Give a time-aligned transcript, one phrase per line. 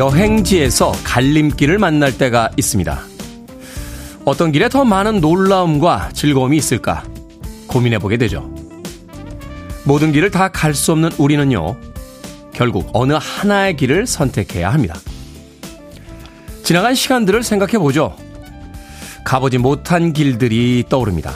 [0.00, 2.98] 여행지에서 갈림길을 만날 때가 있습니다.
[4.24, 7.04] 어떤 길에 더 많은 놀라움과 즐거움이 있을까
[7.66, 8.50] 고민해보게 되죠.
[9.84, 11.76] 모든 길을 다 갈 수 없는 우리는요,
[12.54, 14.96] 결국 어느 하나의 길을 선택해야 합니다.
[16.62, 18.16] 지나간 시간들을 생각해보죠.
[19.26, 21.34] 가보지 못한 길들이 떠오릅니다.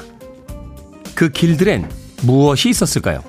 [1.15, 1.91] 그 길들엔
[2.23, 3.23] 무엇이 있었을까요?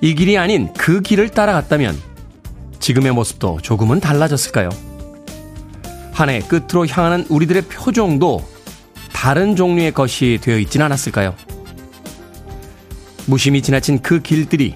[0.00, 2.11] 이 길이 아닌 그 길을 따라갔다면
[2.82, 4.68] 지금의 모습도 조금은 달라졌을까요?
[6.12, 8.44] 한 해 끝으로 향하는 우리들의 표정도
[9.12, 11.34] 다른 종류의 것이 되어 있진 않았을까요?
[13.26, 14.74] 무심히 지나친 그 길들이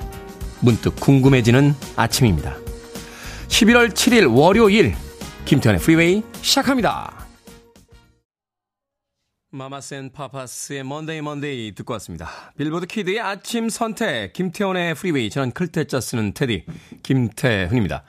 [0.61, 2.55] 문득 궁금해지는 아침입니다.
[3.49, 4.95] 11월 7일 월요일
[5.45, 7.16] 김태훈의 프리웨이 시작합니다.
[9.57, 12.29] 마마스 앤 파파스의 Monday Monday 듣고 왔습니다.
[12.59, 16.65] 빌보드 키드의 아침 선택 김태훈의 프리웨이 저는 클 태 자 쓰는 테디
[17.03, 18.03] 김태훈입니다.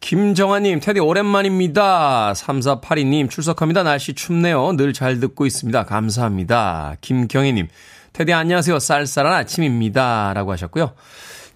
[0.00, 2.32] 김정아님 테디 오랜만입니다.
[2.34, 3.82] 3482님 출석합니다.
[3.82, 4.72] 날씨 춥네요.
[4.76, 5.84] 늘 잘 듣고 있습니다.
[5.84, 6.96] 감사합니다.
[7.00, 7.68] 김경혜님
[8.12, 8.78] 테디 안녕하세요.
[8.78, 10.32] 쌀쌀한 아침입니다.
[10.34, 10.94] 라고 하셨고요.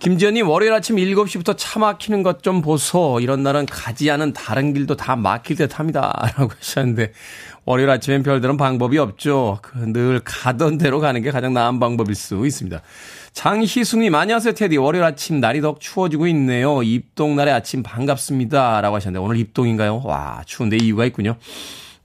[0.01, 3.21] 김지연님 월요일 아침 7시부터 차 막히는 것 좀 보소.
[3.21, 6.11] 이런 날은 가지 않은 다른 길도 다 막힐 듯 합니다.
[6.39, 7.13] 라고 하셨는데
[7.67, 9.61] 월요일 아침엔 별다른 방법이 없죠.
[9.75, 12.81] 늘 가던 대로 가는 게 가장 나은 방법일 수 있습니다.
[13.33, 14.77] 장희숙님, 안녕하세요, 테디.
[14.77, 16.83] 월요일 아침 날이 더 추워지고 있네요.
[16.83, 18.81] 입동날의 아침 반갑습니다.
[18.81, 20.03] 라고 하셨는데, 오늘 입동인가요?
[20.05, 21.37] 와, 추운데 이유가 있군요.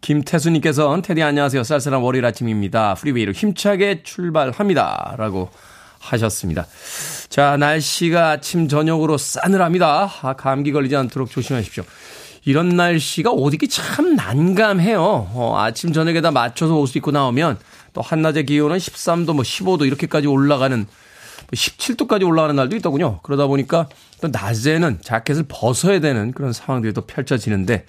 [0.01, 1.63] 김태수님께서는, 테디 안녕하세요.
[1.63, 2.93] 쌀쌀한 월요일 아침입니다.
[2.95, 5.15] 프리웨이로 힘차게 출발합니다.
[5.17, 5.49] 라고
[5.99, 6.67] 하셨습니다.
[7.29, 10.11] 자, 날씨가 아침, 저녁으로 싸늘합니다.
[10.21, 11.83] 아, 감기 걸리지 않도록 조심하십시오.
[12.45, 15.01] 이런 날씨가 옷 입기 참 난감해요.
[15.01, 17.57] 어, 아침, 저녁에 다 맞춰서 옷을 입고 나오면
[17.93, 20.85] 또 한낮의 기온은 13도, 뭐 15도 이렇게까지 올라가는
[21.51, 23.19] 17도까지 뭐 올라가는 날도 있더군요.
[23.23, 23.87] 그러다 보니까
[24.21, 27.85] 또 낮에는 자켓을 벗어야 되는 그런 상황들이 또 펼쳐지는데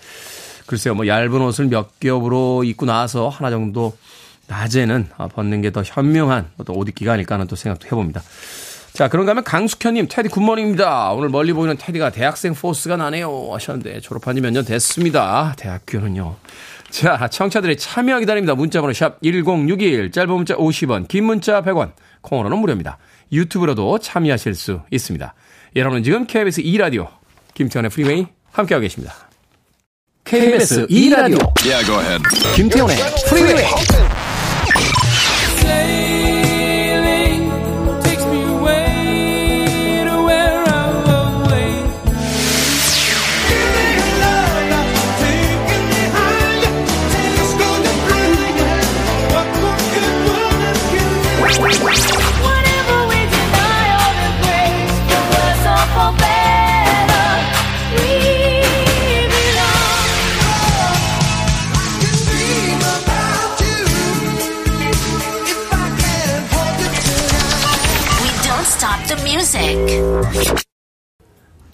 [0.67, 3.97] 글쎄요, 뭐 얇은 옷을 몇 겹으로 입고 나서 하나 정도
[4.49, 8.23] 낮에는 벗는 게 더 현명한 어떤 옷 입기가 아닐까 하는 또 생각도 해봅니다.
[8.97, 11.13] 자, 그런가 하면 강숙현님, 테디 Good morning입니다.
[11.13, 13.51] 오늘 멀리 보이는 테디가 대학생 포스가 나네요.
[13.53, 15.53] 하셨는데, 졸업한 지 몇 년 됐습니다.
[15.59, 16.37] 대학교는요.
[16.89, 18.55] 자, 청취자들의 참여 기다립니다.
[18.55, 21.93] 문자번호 샵 1061, 짧은 문자 50원, 긴 문자 100원,
[22.23, 22.97] 콩으로는 무료입니다.
[23.33, 25.35] 유튜브로도 참여하실 수 있습니다.
[25.77, 27.09] 여러분은 지금 KBS 2라디오,
[27.53, 29.15] 김태훈의 프리웨이 함께하고 계십니다.
[30.25, 32.19] KBS 2라디오, yeah,
[32.57, 32.97] 김태훈의
[33.29, 34.06] 프리웨이.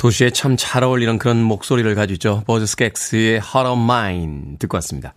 [0.02, 2.42] 도시에 참 잘 어울리는 그런 목소리를 가지죠.
[2.44, 5.14] 버즈 스캑스의 Heart of Mine 듣고 왔습니다.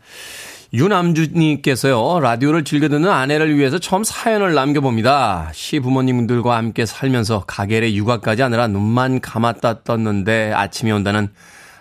[0.74, 5.50] 유남주님께서요, 라디오를 즐겨 듣는 아내를 위해서 처음 사연을 남겨봅니다.
[5.56, 11.30] 시부모님들과 함께 살면서 가게에 육아까지 하느라 눈만 감았다 떴는데 아침이 온다는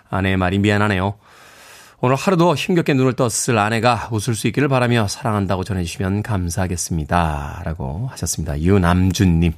[0.08, 1.12] 아내의 말이 미안하네요.
[2.00, 7.64] 오늘 하루도 힘겹게 눈을 떴을 아내가 웃을 수 있기를 바라며 사랑한다고 전해주시면 감사하겠습니다.
[7.66, 8.58] 라고 하셨습니다.
[8.58, 9.52] 유남준님.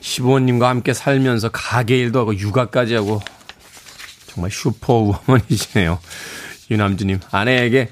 [0.00, 3.20] 시부모님과 함께 살면서 가게 일도 하고 육아까지 하고
[4.26, 5.98] 정말 슈퍼우먼이시네요.
[6.70, 7.20] 유남주님.
[7.30, 7.90] 아내에게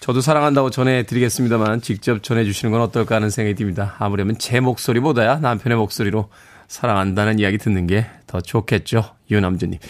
[0.00, 3.96] 저도 사랑한다고 전해드리겠습니다만 직접 전해주시는 건 어떨까 하는 생각이 듭니다.
[3.98, 6.30] 아무래면 제 목소리보다야 남편의 목소리로
[6.68, 9.16] 사랑한다는 이야기 듣는 게 더 좋겠죠.
[9.30, 9.80] 유남주님.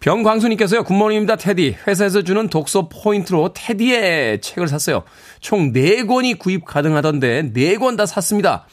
[0.00, 0.82] 병광수님께서요.
[0.82, 1.36] Good morning입니다.
[1.36, 1.76] 테디.
[1.86, 5.04] 회사에서 주는 독서 포인트로 테디의 책을 샀어요.
[5.40, 8.66] 총 4권이 구입 가능하던데 4권 다 샀습니다.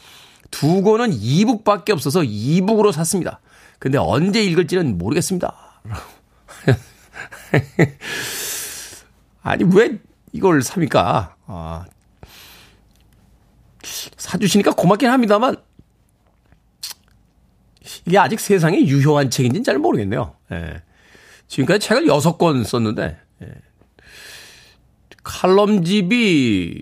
[0.51, 3.39] 두 권은 이북밖에 없어서 이북으로 샀습니다.
[3.79, 5.81] 근데 언제 읽을지는 모르겠습니다.
[9.41, 9.99] 아니, 왜
[10.33, 11.35] 이걸 삽니까?
[11.47, 11.85] 아,
[14.17, 15.55] 사주시니까 고맙긴 합니다만,
[18.05, 20.35] 이게 아직 세상에 유효한 책인지는 잘 모르겠네요.
[20.51, 20.81] 예.
[21.47, 23.47] 지금까지 책을 6권 썼는데, 예.
[25.23, 26.81] 칼럼집이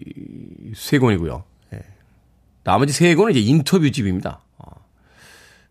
[0.74, 1.44] 3권이고요.
[2.68, 4.42] 나머지 세 권은 이제 인터뷰집입니다.
[4.58, 4.66] 어.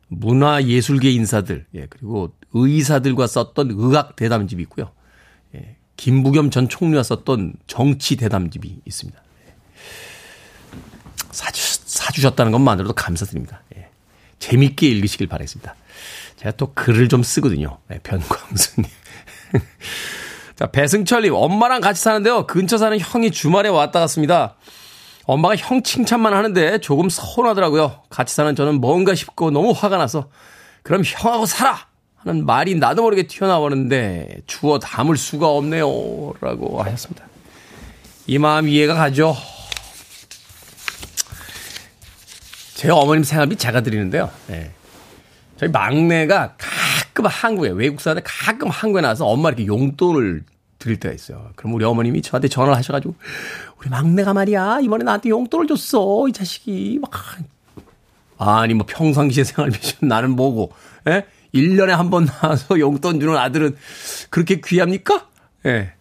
[0.09, 4.91] 문화 예술계 인사들, 예, 그리고 의사들과 썼던 의학 대담집이 있고요.
[5.55, 9.21] 예, 김부겸 전 총리가 썼던 정치 대담집이 있습니다.
[9.47, 9.55] 예.
[11.33, 13.61] 사주, 사주셨다는 것만으로도 감사드립니다.
[13.77, 13.91] 예.
[14.39, 15.77] 재밌게 읽으시길 바라겠습니다.
[16.37, 17.77] 제가 또 글을 좀 쓰거든요.
[17.89, 18.91] 네, 변광수님.
[20.57, 22.47] 자, 배승철님, 엄마랑 같이 사는데요.
[22.47, 24.57] 근처 사는 형이 주말에 왔다 갔습니다.
[25.27, 28.03] 엄마가 형 칭찬만 하는데 조금 서운하더라고요.
[28.09, 30.29] 같이 사는 저는 뭔가 싶고 너무 화가 나서
[30.83, 31.87] 그럼 형하고 살아!
[32.17, 36.35] 하는 말이 나도 모르게 튀어나오는데 주워 담을 수가 없네요.
[36.41, 37.25] 라고 하셨습니다.
[38.27, 39.37] 이 마음 이해가 가죠.
[42.75, 44.31] 제 어머님 생활비 제가 드리는데요.
[44.49, 44.73] 네.
[45.57, 50.45] 저희 막내가 가끔 한국에 외국 사는데 가끔 한국에 나와서 엄마 이렇게 용돈을
[50.87, 51.51] 드릴 때가 있어요.
[51.57, 53.15] 그럼 우리 어머님이 저한테 전화를 하셔가지고
[53.81, 57.11] 우리 막내가 말이야 이번에 나한테 용돈을 줬어 이 자식이 막
[58.39, 60.71] 아니 뭐 평상시에 생활비 좀 나는 뭐고
[61.09, 61.27] 예?
[61.55, 63.77] 1년에 한 번 나와서 용돈 주는 아들은
[64.31, 65.27] 그렇게 귀합니까?
[65.67, 65.93] 예.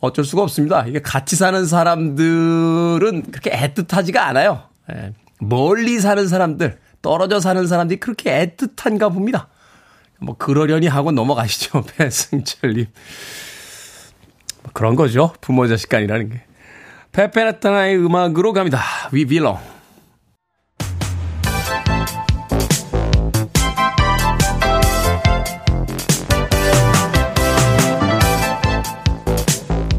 [0.00, 0.86] 어쩔 수가 없습니다.
[0.86, 4.62] 이게 같이 사는 사람들은 그렇게 애틋하지가 않아요.
[4.92, 5.12] 예.
[5.40, 9.48] 멀리 사는 사람들, 떨어져 사는 사람들이 그렇게 애틋한가 봅니다.
[10.20, 11.84] 뭐 그러려니 하고 넘어가시죠.
[11.96, 12.86] 배승철님.
[14.68, 15.32] 뭐 그런 거죠.
[15.40, 16.42] 부모 자식 간이라는 게.
[17.12, 18.82] 페페라타나의 음악으로 갑니다.
[19.10, 19.58] Belong.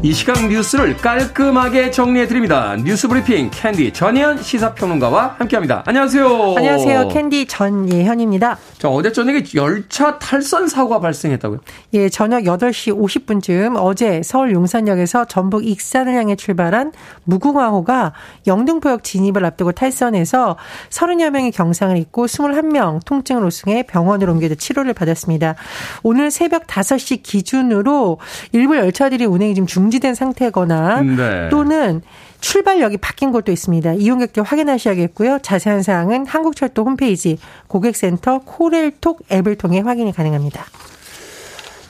[0.02, 2.74] 이 시각 뉴스를 깔끔하게 정리해드립니다.
[2.76, 5.82] 뉴스 브리핑 캔디 전예현 시사평론가와 함께합니다.
[5.84, 6.54] 안녕하세요.
[6.56, 7.08] 안녕하세요.
[7.08, 8.56] 캔디 전예현입니다.
[8.78, 11.60] 자, 어제 저녁에 열차 탈선 사고가 발생했다고요?
[11.92, 16.92] 예, 저녁 8시 50분쯤 어제 서울 용산역에서 전북 익산을 향해 출발한
[17.24, 18.14] 무궁화호가
[18.46, 20.56] 영등포역 진입을 앞두고 탈선해서
[20.88, 25.56] 30여 명이 경상을 입고 21명 통증을 우승해 병원으로 옮겨져 치료를 받았습니다.
[26.02, 28.18] 오늘 새벽 5시 기준으로
[28.52, 31.48] 일부 열차들이 운행이 지금 중 중지된 상태거나 네.
[31.50, 32.00] 또는
[32.40, 33.94] 출발역이 바뀐 곳도 있습니다.
[33.94, 35.40] 이용객들 확인하셔야겠고요.
[35.42, 40.64] 자세한 사항은 한국철도 홈페이지 고객센터 코렐톡 앱을 통해 확인이 가능합니다.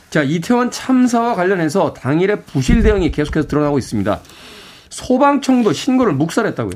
[0.08, 4.20] 자, 이태원 참사와 관련해서 당일의 부실 대응이 계속해서 드러나고 있습니다.
[4.90, 6.74] 소방청도 신고를 묵살했다고요?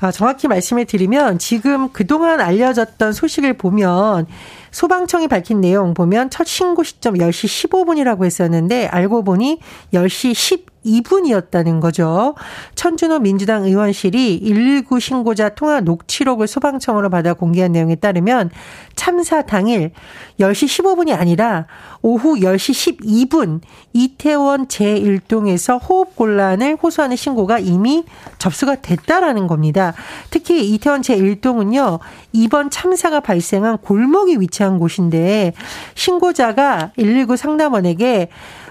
[0.00, 4.26] 아, 정확히 말씀을 드리면 지금 그동안 알려졌던 소식을 보면
[4.70, 9.60] 소방청이 밝힌 내용 보면 첫 신고 시점 10시 15분이라고 했었는데 알고 보니
[9.92, 12.34] 10시 12분이었다는 거죠.
[12.74, 18.50] 천준호 민주당 의원실이 119 신고자 통화 녹취록을 소방청으로 받아 공개한 내용에 따르면
[18.96, 19.92] 참사 당일
[20.40, 21.66] 10시 15분이 아니라
[22.02, 23.60] 오후 10시 12분
[23.92, 28.04] 이태원 제1동에서 호흡곤란을 호소하는 신고가 이미
[28.38, 29.94] 접수가 됐다라는 겁니다.
[30.30, 31.98] 특히 이태원 제1동은요.
[32.32, 35.52] 이번 참사가 발생한 골목이 위치한 곳인데
[35.94, 38.28] 신고자가 119 상담원에게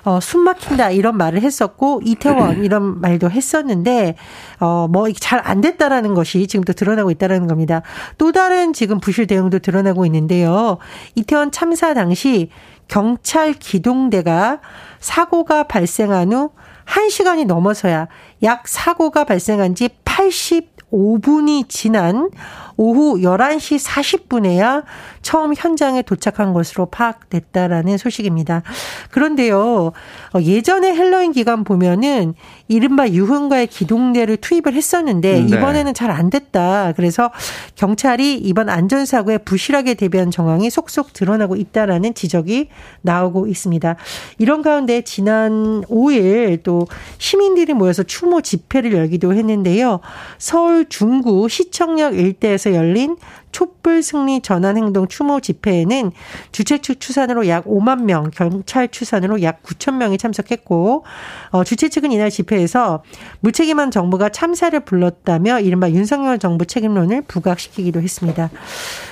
[0.08, 4.16] 어, 숨 막힌다 이런 말을 했었고 이태원 이런 말도 했었는데
[4.62, 7.82] 어, 뭐 잘 안 됐다라는 것이 지금 또 드러나고 있다라는 겁니다.
[8.18, 10.78] 또 다른 지금 부실 대응도 드러나고 있는데요.
[11.16, 12.50] 이태원 참사 당시
[12.88, 14.62] 경찰 기동대가
[15.00, 16.52] 사고가 발생한 후
[16.86, 18.08] 1시간이 넘어서야
[18.44, 22.30] 약 사고가 발생한 지 85분이 지난
[22.78, 24.84] 오후 11시 40분에야
[25.22, 28.64] 처음 현장에 도착한 것으로 파악됐다라는 소식입니다.
[29.12, 29.92] 그런데요,
[30.34, 32.34] 어, 예전에 헬로윈 기간 보면은
[32.68, 35.56] 이른바 유흥가의 기동대를 투입을 했었는데 네.
[35.56, 36.94] 이번에는 잘 안 됐다.
[36.96, 37.32] 그래서
[37.76, 42.70] 경찰이 이번 안전사고에 부실하게 대비한 정황이 속속 드러나고 있다라는 지적이
[43.02, 43.96] 나오고 있습니다.
[44.38, 50.00] 이런 가운데 지난 5일 또 시민들이 모여서 추모 집회를 열기도 했는데요.
[50.38, 53.18] 서울 중구 시청역 일대에서 열린
[53.52, 56.12] 촛불 승리 전환 행동 추모 집회에는
[56.52, 61.06] 주최 측 추산으로 약 5만 명, 경찰 추산으로 약 9천 명이 참석했고
[61.52, 63.04] 어, 주최 측은 이날 집회에서
[63.40, 68.50] 무책임한 정부가 참사를 불렀다며 이른바 윤석열 정부 책임론을 부각시키기도 했습니다.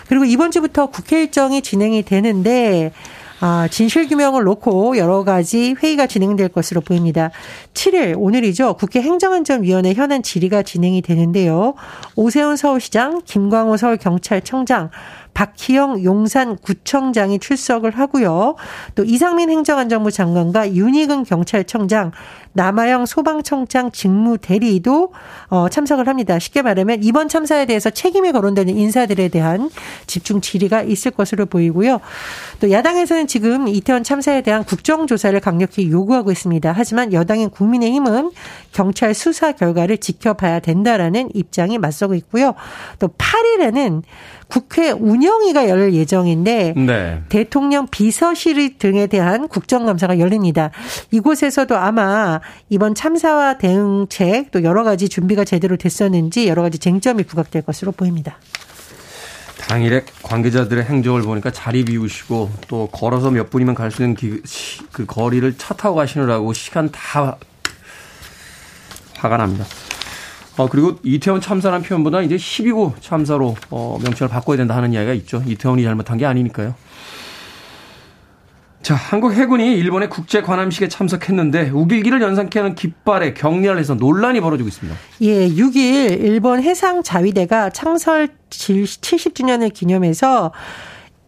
[0.08, 3.25] 그리고 이번 주부터 국회 일정이 진행이 되는데 아,
[3.70, 7.32] 진실 규명을 놓고 여러 가지 회의가 진행될 것으로 보입니다.
[7.74, 8.76] 7일, 오늘이죠.
[8.76, 11.76] 국회 행정안전위원회 현안 질의가 진행이 되는데요.
[12.16, 14.90] 오세훈 서울시장, 김광호 서울경찰청장,
[15.34, 18.56] 박희영 용산구청장이 출석을 하고요.
[18.96, 22.14] 또 이상민 행정안전부 장관과 윤희근 경찰청장,
[22.56, 25.12] 남아영 소방청장 직무 대리도
[25.50, 26.40] 어, 참석을 합니다.
[26.40, 29.70] 쉽게 말하면 이번 참사에 대해서 책임이 거론되는 인사들에 대한
[30.08, 32.00] 집중 질의가 있을 것으로 보이고요.
[32.62, 36.74] 또 야당에서는 지금 이태원 참사에 대한 국정조사를 강력히 요구하고 있습니다.
[36.76, 38.32] 하지만 여당인 국민의힘은
[38.72, 42.54] 경찰 수사 결과를 지켜봐야 된다라는 입장이 맞서고 있고요.
[43.00, 44.02] 또 8일에는
[44.48, 47.24] 국회 운영위가 열릴 예정인데 네.
[47.30, 50.72] 대통령 비서실 등에 대한 국정감사가 열립니다.
[51.12, 57.64] 이곳에서도 아마 이번 참사와 대응책 또 여러 가지 준비가 제대로 됐었는지 여러 가지 쟁점이 부각될
[57.64, 58.38] 것으로 보입니다.
[59.68, 64.42] 당일에 관계자들의 행적을 보니까 자리 비우시고 또 걸어서 몇 분이면 갈 수 있는 기,
[64.92, 67.38] 그 거리를 차 타고 가시느라고 시간 다
[69.18, 69.66] 화가 납니다.
[70.58, 75.44] 어, 그리고 이태원 참사라는 표현보다 이제 12구 참사로 어, 명칭을 바꿔야 된다 하는 이야기가 있죠.
[75.46, 76.76] 이태원이 잘못한 게 아니니까요.
[78.86, 84.70] 자, 한국 해군이 일본의 국제 관함식에 참석했는데 우길기를 연상케 하는 깃발에 격려를 해서 논란이 벌어지고
[84.70, 84.96] 있습니다.
[85.22, 90.52] 예, 6일 일본 해상 자위대가 창설 70주년을 기념해서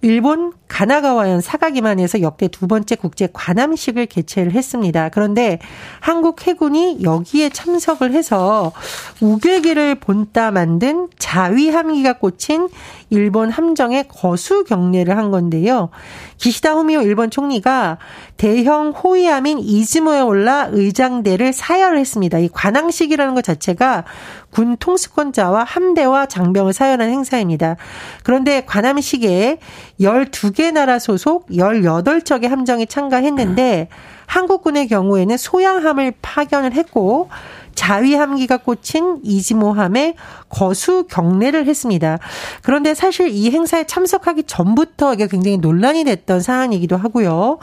[0.04, 5.10] 일본 가나가와현 사가기만에서 역대 두 번째 국제 관함식을 개최를 했습니다.
[5.10, 5.60] 그런데
[6.00, 8.72] 한국 해군이 여기에 참석을 해서
[9.22, 12.70] 우길기를 본따 만든 자위 함기가 꽂힌
[13.10, 15.90] 일본 함정에 거수 경례를 한 건데요.
[16.38, 17.98] 기시다 후미오 일본 총리가
[18.36, 22.40] 대형 호위함인 이즈모에 올라 의장대를 사열했습니다.
[22.40, 24.04] 이 관항식이라는 것 자체가
[24.50, 27.78] 군 통수권자와 함대와 장병을 사열한 행사입니다.
[28.24, 29.60] 그런데 관함식에
[30.00, 33.90] 12개 나라 소속 18척의 함정이 참가했는데
[34.26, 37.30] 한국군의 경우에는 소양함을 파견을 했고
[37.76, 40.16] 자위함기가 꽂힌 이지모함에
[40.50, 42.18] 거수 경례를 했습니다.
[42.64, 47.60] 그런데 사실 이 행사에 참석하기 전부터 이게 굉장히 논란이 됐던 사안이기도 하고요.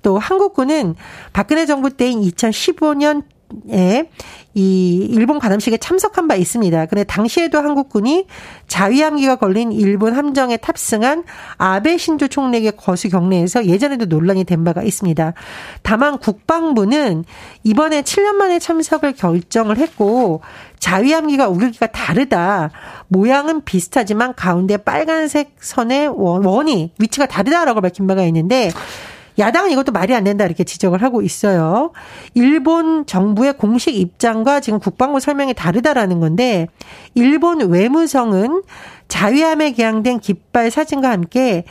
[0.00, 0.94] 또 한국군은
[1.34, 3.24] 박근혜 정부 때인 2015년
[3.70, 4.08] 에,
[4.54, 6.86] 이 일본 관함식에 참석한 바 있습니다.
[6.86, 8.26] 근데 당시에도 한국군이
[8.66, 11.24] 자위함기가 걸린 일본 함정에 탑승한
[11.56, 15.32] 아베 신조 총리에게 거수 경례에서 예전에도 논란이 된 바가 있습니다.
[15.82, 17.24] 다만 국방부는
[17.64, 20.42] 이번에 7년 만에 참석을 결정을 했고
[20.78, 22.70] 자위함기가 우길기가 다르다.
[23.08, 28.70] 모양은 비슷하지만 가운데 빨간색 선의 원이 위치가 다르다라고 밝힌 바가 있는데
[29.38, 31.92] 야당은 이것도 말이 안 된다 이렇게 지적을 하고 있어요.
[32.34, 36.66] 일본 정부의 공식 입장과 지금 국방부 설명이 다르다라는 건데
[37.14, 38.62] 일본 외무성은
[39.08, 41.64] 자위함에 개항된 깃발 사진과 함께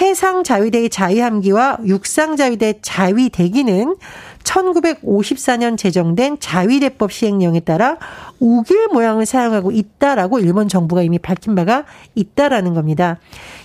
[0.00, 3.96] 해상 자위대의 자위함기와 육상 자위대 자위대기는
[4.44, 7.96] 1954년 제정된 자위대법 시행령에 따라
[8.38, 13.18] 우길 모양을 사용하고 있다라고 일본 정부가 이미 밝힌 바가 있다라는 겁니다.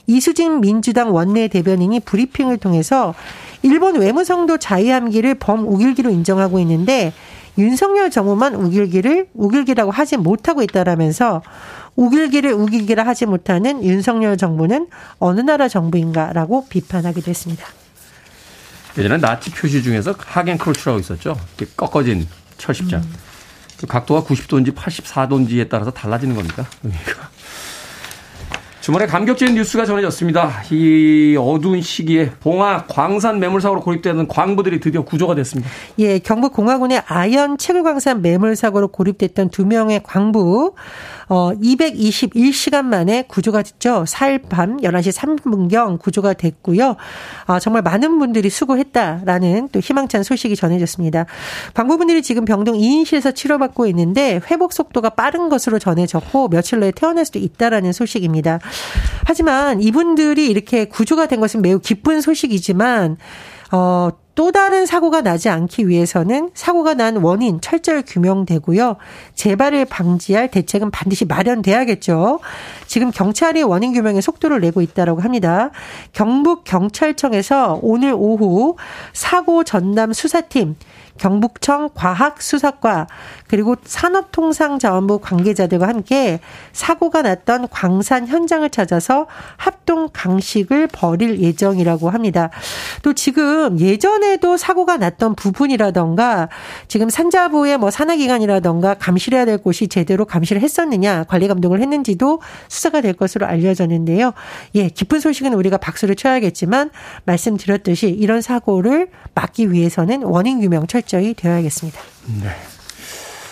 [0.07, 3.13] 이수진 민주당 원내 대변인이 브리핑을 통해서
[3.61, 7.13] 일본 외무성도 자위함기를 범우길기로 인정하고 있는데
[7.57, 11.41] 윤석열 정부만 우길기를 우길기라고 하지 못하고 있다라면서
[11.95, 14.87] 우길기를 우길기라 하지 못하는 윤석열 정부는
[15.19, 17.65] 어느 나라 정부인가라고 비판하기도 했습니다.
[18.97, 21.37] 예전에 나치 표시 중에서 하겐크로츠라고 있었죠.
[21.75, 23.01] 꺾어진 철십장.
[23.01, 23.13] 음.
[23.79, 26.65] 그 각도가 90도인지 84도인지에 따라서 달라지는 겁니까?
[26.81, 27.28] 그러니까.
[28.89, 30.63] 주말에 감격적인 뉴스가 전해졌습니다.
[30.71, 35.69] 이 어두운 시기에 봉화 광산 매물 사고로 고립되는 광부들이 드디어 구조가 됐습니다.
[35.99, 40.73] 예, 경북 공화군의 아연 채굴 광산 매물 사고로 고립됐던 두 명의 광부
[41.29, 44.03] 어 221시간 만에 구조가 됐죠.
[44.07, 46.95] 4일 밤 11시 3분경 구조가 됐고요.
[47.45, 51.27] 아, 정말 많은 분들이 수고했다라는 또 희망찬 소식이 전해졌습니다.
[51.75, 57.37] 광부분들이 지금 병동 2인실에서 치료받고 있는데 회복 속도가 빠른 것으로 전해졌고 며칠 내에 태어날 수도
[57.37, 58.59] 있다라는 소식입니다.
[59.25, 63.17] 하지만 이분들이 이렇게 구조가 된 것은 매우 기쁜 소식이지만
[63.71, 64.09] 어,
[64.39, 68.95] 또 다른 사고가 나지 않기 위해서는 사고가 난 원인 철저히 규명되고요.
[69.35, 72.39] 재발을 방지할 대책은 반드시 마련돼야겠죠.
[72.87, 75.71] 지금 경찰이 원인 규명에 속도를 내고 있다라고 합니다.
[76.13, 78.77] 경북 경찰청에서 오늘 오후
[79.11, 80.77] 사고 전담 수사팀
[81.19, 83.07] 경북청 과학수사과
[83.47, 86.39] 그리고 산업통상자원부 관계자들과 함께
[86.71, 92.49] 사고가 났던 광산 현장을 찾아서 합동 강식을 벌일 예정이라고 합니다.
[93.03, 96.49] 또 지금 예전에도 사고가 났던 부분이라던가
[96.87, 103.13] 지금 산자부의 뭐 산하기관이라던가 감시해야 될 곳이 제대로 감시를 했었느냐 관리 감독을 했는지도 수사가 될
[103.13, 104.31] 것으로 알려졌는데요.
[104.75, 106.91] 예, 기쁜 소식은 우리가 박수를 쳐야겠지만
[107.25, 111.99] 말씀드렸듯이 이런 사고를 막기 위해서는 원인 규명 철저히 되어야겠습니다.
[112.43, 112.49] 네.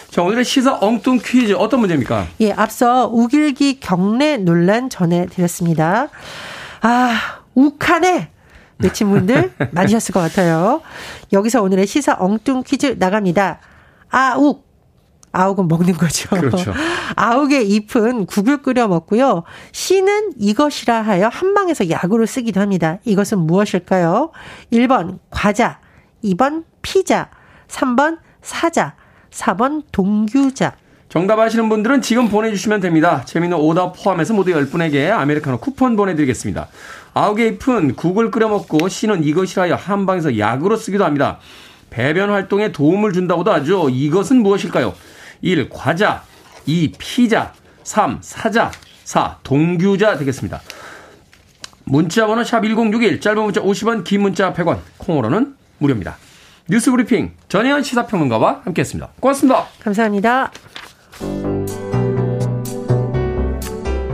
[0.10, 2.28] 자, 오늘의 시사 엉뚱 퀴즈 어떤 문제입니까?
[2.42, 6.10] 예, 앞서 우길기 경례 논란 전해드렸습니다.
[6.82, 8.32] 아, 욱하네!
[8.80, 10.82] 외친 분들 많으셨을 것 같아요.
[11.34, 13.60] 여기서 오늘의 시사 엉뚱 퀴즈 나갑니다.
[14.10, 14.66] 아욱!
[15.32, 16.30] 아욱은 먹는 거죠.
[16.30, 16.74] 그렇죠.
[17.16, 19.44] 아욱의 잎은 국을 끓여 먹고요.
[19.72, 22.98] 씨는 이것이라 하여 한방에서 약으로 쓰기도 합니다.
[23.04, 24.32] 이것은 무엇일까요?
[24.72, 25.80] 1번 과자,
[26.24, 27.30] 2번 피자,
[27.68, 28.96] 3번 사자,
[29.32, 30.74] 4번 동규자.
[31.10, 33.24] 정답 아시는 분들은 지금 보내주시면 됩니다.
[33.26, 36.68] 재미있는 오답 포함해서 모두 10분에게 아메리카노 쿠폰 보내드리겠습니다.
[37.14, 41.40] 아욱의 잎은 국을 끓여 먹고 씨는 이것이라 여 한방에서 약으로 쓰기도 합니다.
[41.90, 43.90] 배변 활동에 도움을 준다고도 하죠.
[43.90, 44.94] 이것은 무엇일까요?
[45.42, 45.70] 1.
[45.70, 46.24] 과자
[46.66, 46.92] 2.
[46.98, 48.20] 피자 3.
[48.22, 48.72] 사자
[49.06, 49.38] 4.
[49.44, 50.62] 동규자 되겠습니다.
[51.86, 56.18] 문자 번호 샵 1061, 짧은 문자 50원, 긴 문자 100원, 콩으로는 무료입니다.
[56.70, 59.10] 뉴스 브리핑 전혜연 시사평론가와 함께했습니다.
[59.20, 59.66] 고맙습니다.
[59.82, 60.52] 감사합니다.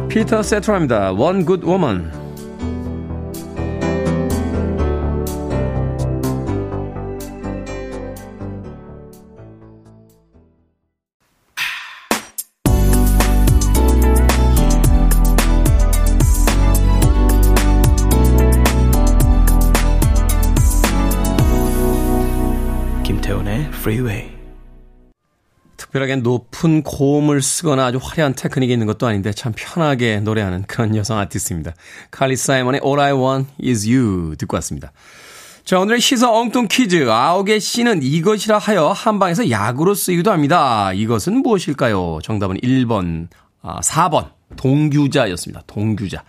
[0.09, 1.11] 피터 세트라입니다.
[1.13, 2.22] One Good Woman.
[23.83, 24.31] Freeway.
[25.75, 31.19] 특별하게 높은 고음을 쓰거나 아주 화려한 테크닉이 있는 것도 아닌데 참 편하게 노래하는 그런 여성
[31.19, 31.73] 아티스트입니다.
[32.09, 34.93] 칼리 사이먼의 All I Want Is You 듣고 왔습니다.
[35.65, 37.09] 자, 오늘의 시사 엉뚱 퀴즈.
[37.09, 40.93] 아홉의 씨는 이것이라 하여 한방에서 약으로 쓰이기도 합니다.
[40.93, 42.19] 이것은 무엇일까요?
[42.23, 43.27] 정답은 1번,
[43.61, 44.29] 아, 4번.
[44.55, 45.63] 동규자였습니다.
[45.67, 46.23] 동규자.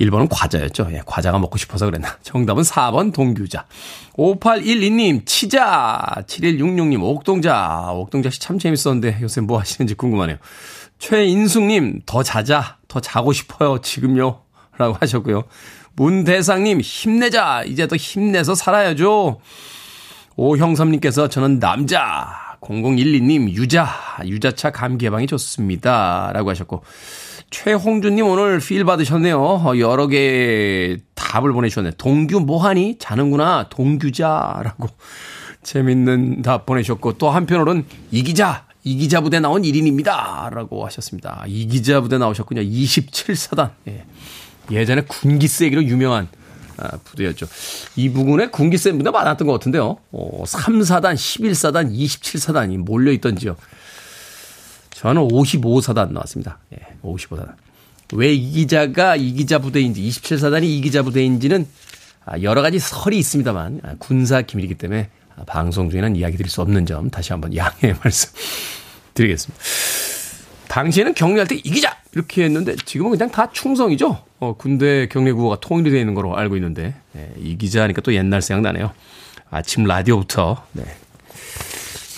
[0.00, 0.88] 1번은 과자였죠.
[0.92, 2.16] 예, 과자가 먹고 싶어서 그랬나.
[2.22, 3.66] 정답은 4번 동규자.
[4.16, 6.02] 5812님, 치자.
[6.26, 7.90] 7166님, 옥동자.
[7.92, 10.36] 옥동자 씨 참 재밌었는데 요새 뭐 하시는지 궁금하네요.
[10.98, 12.78] 최인숙님, 더 자자.
[12.88, 13.80] 더 자고 싶어요.
[13.80, 14.40] 지금요.
[14.78, 15.44] 라고 하셨고요.
[15.96, 17.62] 문대상님, 힘내자.
[17.64, 19.38] 이제 더 힘내서 살아야죠.
[20.36, 22.56] 오형섭님께서 저는 남자.
[22.60, 23.88] 0012님, 유자.
[24.24, 26.30] 유자차 감기 예방이 좋습니다.
[26.32, 26.82] 라고 하셨고.
[27.54, 29.40] 최홍준님 오늘 필 받으셨네요.
[29.40, 31.92] 어, 여러 개 답을 보내주셨네.
[31.96, 32.96] 동규 뭐하니?
[32.98, 33.68] 자는구나.
[33.68, 34.88] 동규자라고
[35.62, 40.52] 재밌는 답 보내셨고 또 한편으로는 이기자 이기자 부대 나온 1인입니다.
[40.52, 41.44] 라고 하셨습니다.
[41.46, 42.60] 이기자 부대 나오셨군요.
[42.60, 43.70] 27사단.
[43.86, 44.04] 예.
[44.72, 46.26] 예전에 군기 세기로 유명한
[46.76, 47.46] 아, 부대였죠.
[47.94, 49.98] 이 부근에 군기 센 부대 많았던 것 같은데요.
[50.10, 53.58] 어, 3사단, 11사단, 27사단이 몰려있던 지역.
[54.94, 56.58] 저는 55사단 나왔습니다.
[56.72, 57.54] 예, 55사단.
[58.14, 61.66] 왜 이 기자가 이 기자 부대인지 27사단이 이 기자 부대인지는
[62.26, 66.60] 아, 여러 가지 설이 있습니다만 아, 군사 기밀이기 때문에 아, 방송 중에는 이야기 드릴 수
[66.62, 68.30] 없는 점 다시 한번 양해의 말씀
[69.14, 69.62] 드리겠습니다.
[70.68, 74.24] 당시에는 격리할 때 이기자 이렇게 했는데 지금은 그냥 다 충성이죠.
[74.40, 78.92] 어, 군대 격리 구호가 통일이 되어 있는 거로 알고 있는데 예, 이기자니까 또 옛날 생각나네요.
[79.50, 80.84] 아침 라디오부터 네.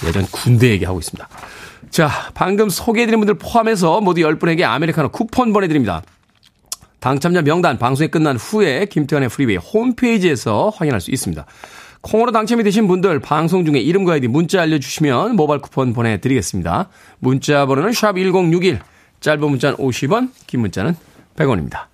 [0.07, 1.29] 예전 군대 얘기하고 있습니다.
[1.90, 6.03] 자, 방금 소개해드린 분들 포함해서 모두 10분에게 아메리카노 쿠폰 보내드립니다.
[7.01, 11.46] 당첨자 명단 방송이 끝난 후에 김태훈의 프리웨이 홈페이지에서 확인할 수 있습니다.
[12.01, 16.88] 콩으로 당첨이 되신 분들 방송 중에 이름과 아이디 문자 알려주시면 모바일 쿠폰 보내드리겠습니다.
[17.18, 18.81] 문자 번호는 샵1061
[19.20, 20.94] 짧은 문자는 50원 긴 문자는
[21.37, 21.87] 100원입니다.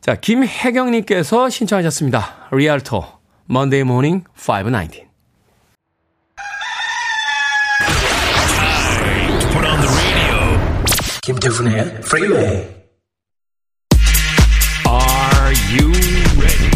[0.00, 2.48] 자 김혜경님께서 신청하셨습니다.
[2.52, 3.04] 리알토
[3.50, 5.09] Monday Morning 519
[11.30, 12.40] 김태훈의 프리웨이
[14.84, 15.92] Are you
[16.40, 16.70] ready?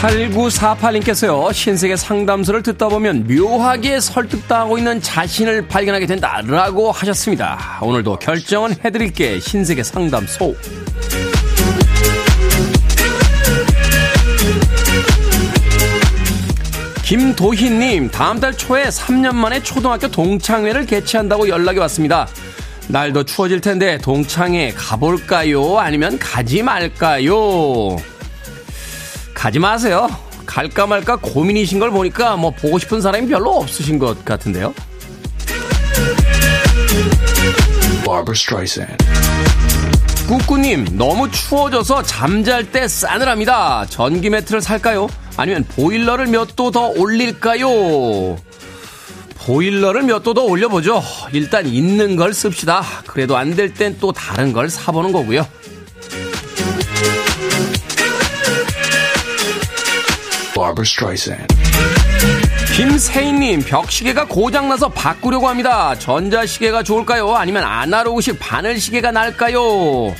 [0.00, 7.78] 8948님께서요, 신세계 상담소를 듣다 보면 묘하게 설득당하고 있는 자신을 발견하게 된다라고 하셨습니다.
[7.82, 10.56] 오늘도 결정은 해드릴게, 신세계 상담소.
[17.10, 22.28] 김도희님, 다음 달 초에 3년 만에 초등학교 동창회를 개최한다고 연락이 왔습니다.
[22.86, 25.80] 날도 추워질 텐데 동창회 가볼까요?
[25.80, 27.96] 아니면 가지 말까요?
[29.34, 30.08] 가지 마세요.
[30.46, 34.72] 갈까 말까 고민이신 걸 보니까 뭐 보고 싶은 사람이 별로 없으신 것 같은데요.
[40.28, 43.86] 꾸꾸님, 너무 추워져서 잠잘 때 싸늘합니다.
[43.88, 45.08] 전기 매트를 살까요?
[45.40, 48.36] 아니면 보일러를 몇 도 더 올릴까요?
[49.38, 51.02] 보일러를 몇 도 더 올려보죠.
[51.32, 52.82] 일단 있는 걸 씁시다.
[53.06, 55.46] 그래도 안 될 땐 또 다른 걸 사보는 거고요.
[62.76, 65.94] 김세인님, 벽시계가 고장나서 바꾸려고 합니다.
[65.98, 67.34] 전자시계가 좋을까요?
[67.34, 70.14] 아니면 아날로그식 바늘시계가 나을까요?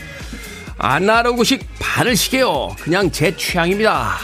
[0.79, 2.75] 아날로그식 바늘시계요.
[2.81, 4.17] 그냥 제 취향입니다.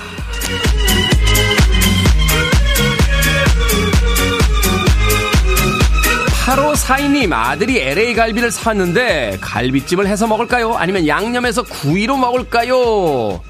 [6.46, 10.74] 8542님, 아들이 LA 갈비를 샀는데, 갈비찜을 해서 먹을까요?
[10.74, 13.42] 아니면 양념해서 구이로 먹을까요?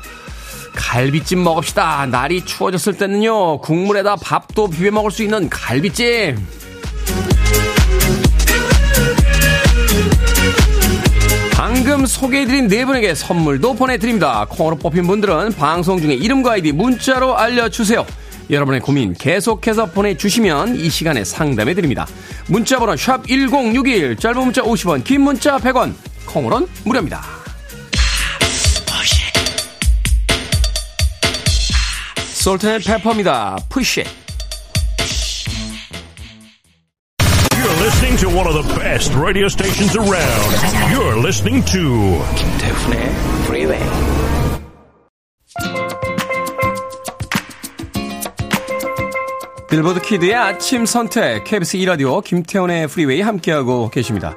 [0.74, 2.06] 갈비찜 먹읍시다.
[2.06, 6.38] 날이 추워졌을 때는요, 국물에다 밥도 비벼 먹을 수 있는 갈비찜.
[11.52, 14.46] 방금 소개해드린 네 분에게 선물도 보내드립니다.
[14.48, 18.06] 콩으로 뽑힌 분들은 방송 중에 이름과 아이디 문자로 알려주세요.
[18.50, 22.06] 여러분의 고민 계속해서 보내주시면 이 시간에 상담해 드립니다.
[22.48, 25.94] 문자번호 샵1061 짧은 문자 50원 긴 문자 100원
[26.26, 27.22] 콩으론 무료입니다.
[32.46, 33.56] 솔트앤 페퍼입니다.
[33.68, 34.04] 푸쉬
[37.56, 40.54] You're listening to one of the best radio stations around.
[40.92, 43.11] You're listening to 김태훈의
[43.46, 43.82] Freeway.
[49.68, 54.37] 빌보드 키드의 아침 선택 KBS 2라디오 김태훈의 프리웨이 함께하고 계십니다.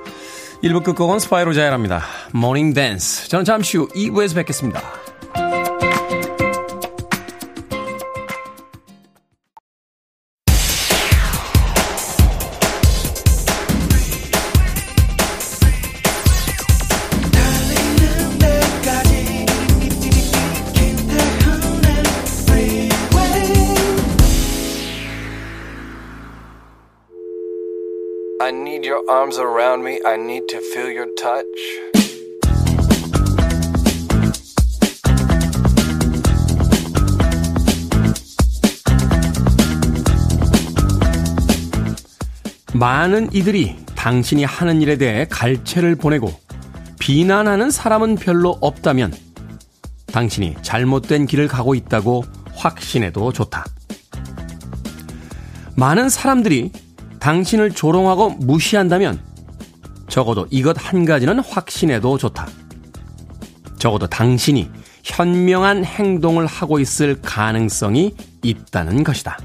[0.63, 2.01] 1부 끝곡은 스파이로 자이라입니다.
[2.33, 3.29] Morning Dance.
[3.29, 4.81] 저는 잠시 후 2부에서 뵙겠습니다.
[29.89, 29.99] Me.
[30.05, 31.45] I need to feel your touch.
[42.73, 46.31] 많은 이들이 당신이 하는 일에 대해 갈채를 보내고
[46.99, 49.13] 비난하는 사람은 별로 없다면
[50.13, 52.23] 당신이 잘못된 길을 가고 있다고
[52.53, 53.65] 확신해도 좋다.
[55.75, 56.71] 많은 사람들이
[57.19, 59.28] 당신을 조롱하고 무시한다면
[60.09, 62.47] 적어도 이것 한 가지는 확신해도 좋다.
[63.77, 64.69] 적어도 당신이
[65.03, 69.37] 현명한 행동을 하고 있을 가능성이 있다는 것이다.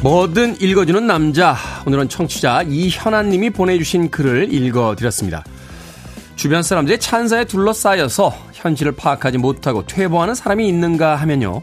[0.00, 1.56] 뭐든 읽어주는 남자.
[1.84, 5.44] 오늘은 청취자 이현아님이 보내주신 글을 읽어드렸습니다.
[6.36, 11.62] 주변 사람들의 찬사에 둘러싸여서 현실을 파악하지 못하고 퇴보하는 사람이 있는가 하면요.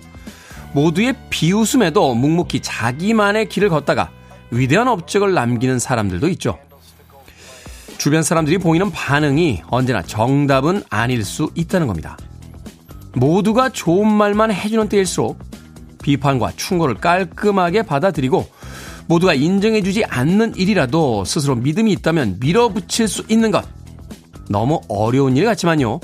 [0.73, 4.11] 모두의 비웃음에도 묵묵히 자기만의 길을 걷다가
[4.51, 6.59] 위대한 업적을 남기는 사람들도 있죠.
[7.97, 12.17] 주변 사람들이 보이는 반응이 언제나 정답은 아닐 수 있다는 겁니다.
[13.13, 15.39] 모두가 좋은 말만 해주는 때일수록
[16.05, 18.47] 비판과 충고를 깔끔하게 받아들이고
[19.07, 23.65] 모두가 인정해주지 않는 일이라도 스스로 믿음이 있다면 밀어붙일 수 있는 것.
[24.47, 25.99] 너무 어려운 일 같지만요.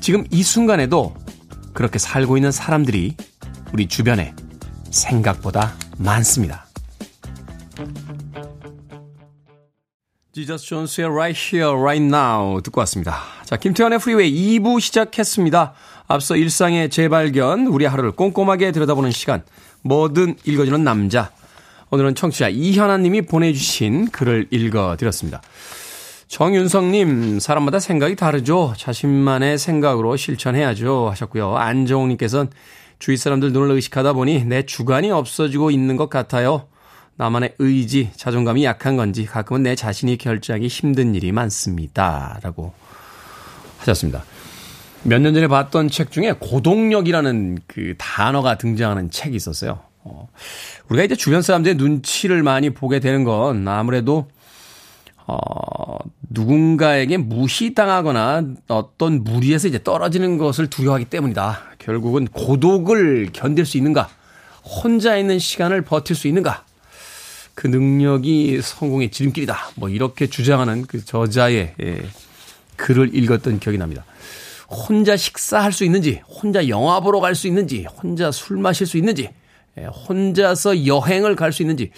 [0.00, 1.14] 지금 이 순간에도
[1.72, 3.16] 그렇게 살고 있는 사람들이
[3.72, 4.34] 우리 주변에
[4.90, 6.66] 생각보다 많습니다.
[10.32, 13.22] 지저스 존스의 Right Here, Right Now 듣고 왔습니다.
[13.46, 15.72] 자, 김태훈의 프리웨이 2부 시작했습니다.
[16.10, 19.44] 앞서 일상의 재발견, 우리 하루를 꼼꼼하게 들여다보는 시간,
[19.82, 21.30] 뭐든 읽어주는 남자.
[21.90, 25.40] 오늘은 청취자 이현아님이 보내주신 글을 읽어드렸습니다.
[26.26, 28.74] 정윤성님, 사람마다 생각이 다르죠.
[28.76, 31.10] 자신만의 생각으로 실천해야죠.
[31.10, 31.56] 하셨고요.
[31.56, 32.50] 안정욱님께서는
[32.98, 36.66] 주위 사람들 눈을 의식하다 보니 내 주관이 없어지고 있는 것 같아요.
[37.18, 42.40] 나만의 의지, 자존감이 약한 건지 가끔은 내 자신이 결정하기 힘든 일이 많습니다.
[42.42, 42.72] 라고
[43.78, 44.24] 하셨습니다.
[45.02, 49.80] 몇 년 전에 봤던 책 중에 고동력이라는 그 단어가 등장하는 책이 있었어요.
[50.02, 50.28] 어,
[50.88, 54.28] 우리가 이제 주변 사람들의 눈치를 많이 보게 되는 건 아무래도
[55.26, 55.38] 어,
[56.28, 61.60] 누군가에게 무시당하거나 어떤 무리에서 이제 떨어지는 것을 두려워하기 때문이다.
[61.78, 64.08] 결국은 고독을 견딜 수 있는가?
[64.62, 66.64] 혼자 있는 시간을 버틸 수 있는가?
[67.54, 69.56] 그 능력이 성공의 지름길이다.
[69.76, 72.02] 뭐 이렇게 주장하는 그 저자의 예,
[72.76, 74.04] 글을 읽었던 기억이 납니다.
[74.70, 79.30] 혼자 식사할 수 있는지, 혼자 영화 보러 갈 수 있는지, 혼자 술 마실 수 있는지,
[79.78, 81.90] 예, 혼자서 여행을 갈 수 있는지,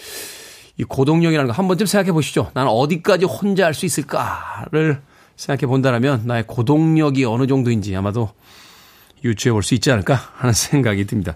[0.77, 2.49] 이 고동력이라는 거 한 번쯤 생각해 보시죠.
[2.55, 5.01] 나는 어디까지 혼자 할 수 있을까를
[5.35, 8.31] 생각해 본다면 나의 고동력이 어느 정도인지 아마도
[9.23, 11.35] 유추해 볼 수 있지 않을까 하는 생각이 듭니다.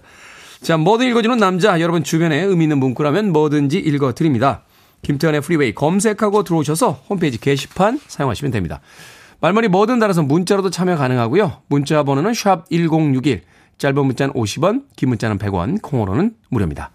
[0.60, 4.62] 자, 뭐든 읽어주는 남자, 여러분 주변에 의미 있는 문구라면 뭐든지 읽어드립니다.
[5.02, 8.80] 김태훈의 프리웨이 검색하고 들어오셔서 홈페이지 게시판 사용하시면 됩니다.
[9.40, 11.62] 말머리 뭐든 달아서 문자로도 참여 가능하고요.
[11.68, 13.42] 문자 번호는 샵 1061,
[13.78, 16.90] 짧은 문자는 50원, 긴 문자는 100원, 콩으로는 무료입니다.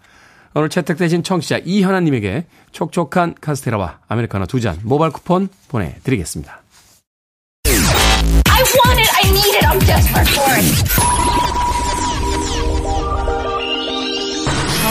[0.54, 6.60] 오늘 채택되신 청취자 이현아님에게 촉촉한 카스테라와 아메리카노 두 잔 모바일 쿠폰 보내드리겠습니다.
[7.66, 9.10] I want it.
[9.16, 9.66] I need it.
[9.66, 10.64] I'm desperate for it.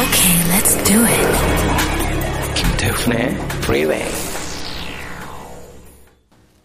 [0.03, 1.21] Okay, let's do it.
[2.55, 3.29] 김태훈의
[3.63, 4.32] Freeway.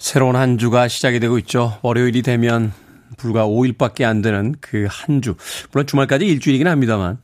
[0.09, 1.79] 새로운 한 주가 시작이 되고 있죠.
[1.83, 2.73] 월요일이 되면
[3.19, 5.35] 불과 5일밖에 안 되는 그 한 주.
[5.71, 7.19] 물론 주말까지 일주일이긴 합니다만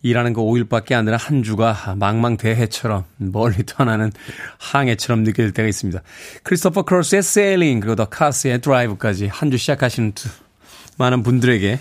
[0.00, 4.10] 일하는 거 5일밖에 안 되는 한 주가 망망대해처럼 멀리 떠나는
[4.56, 6.00] 항해처럼 느낄 때가 있습니다.
[6.44, 10.30] 크리스토퍼 크로스의 Sailing 그리고 The Cars의 Drive까지 한 주 시작하시는 두,
[10.96, 11.78] 많은 분들에게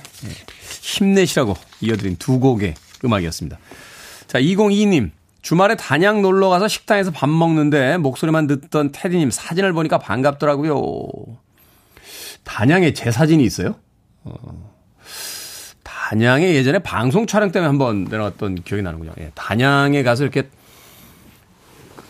[0.82, 2.74] 힘내시라고 이어드린 두 곡의
[3.06, 3.58] 음악이었습니다.
[4.28, 5.12] 자, 202님.
[5.44, 11.08] 주말에 단양 놀러 가서 식당에서 밥 먹는데 목소리만 듣던 테디님 사진을 보니까 반갑더라고요.
[12.46, 13.76] 단양에 제 사진이 있어요?
[14.24, 14.34] 어,
[15.84, 19.12] 단양에 예전에 방송 촬영 때문에 한번 내려갔던 기억이 나는군요.
[19.20, 20.50] 예, 단양에 가서 이렇게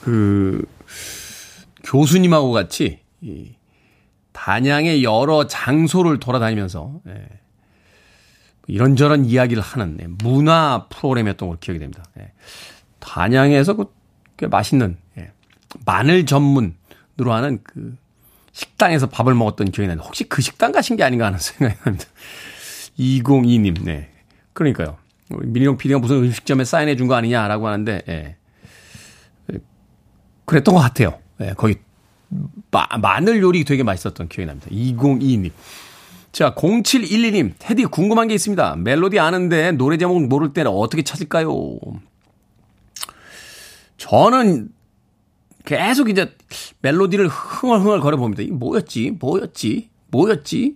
[0.01, 0.63] 그
[1.83, 3.55] 교수님하고 같이 이
[4.31, 7.27] 단양의 여러 장소를 돌아다니면서 예,
[8.67, 12.03] 이런저런 이야기를 하는 예, 문화 프로그램이었던 걸 기억이 됩니다.
[12.19, 12.31] 예,
[13.03, 13.85] 단양에서 그,
[14.37, 15.31] 꽤 맛있는 예,
[15.85, 16.73] 마늘 전문으로
[17.27, 17.95] 하는 그
[18.53, 22.05] 식당에서 밥을 먹었던 기억이 나는데 혹시 그 식당 가신 게 아닌가 하는 생각이 납니다.
[22.97, 24.09] 202님, 네.
[24.53, 24.97] 그러니까요.
[25.29, 28.35] 미니롱 PD가 무슨 음식점에 사인해 준 거 아니냐라고 하는데, 예.
[30.45, 31.19] 그랬던 것 같아요.
[31.41, 31.75] 예, 거기
[32.71, 34.67] 마, 마늘 요리 되게 맛있었던 기억이 납니다.
[34.71, 35.51] 2022님.
[36.31, 38.75] 자, 0712님, 테디 궁금한 게 있습니다.
[38.77, 41.77] 멜로디 아는데 노래 제목 모를 때는 어떻게 찾을까요?
[44.03, 44.67] 저는
[45.63, 46.35] 계속 이제
[46.81, 48.43] 멜로디를 흥얼흥얼 거려봅니다.
[48.43, 49.11] 이게 뭐였지?
[49.17, 49.89] 뭐였지?
[50.07, 50.75] 뭐였지?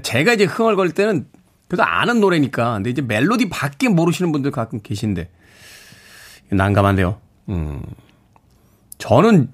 [0.00, 1.26] 제가 이제 흥얼거릴 때는
[1.66, 2.74] 그래도 아는 노래니까.
[2.74, 5.28] 근데 이제 멜로디 밖에 모르시는 분들 가끔 계신데.
[6.50, 7.20] 난감한데요.
[7.48, 7.82] 음.
[8.98, 9.48] 저는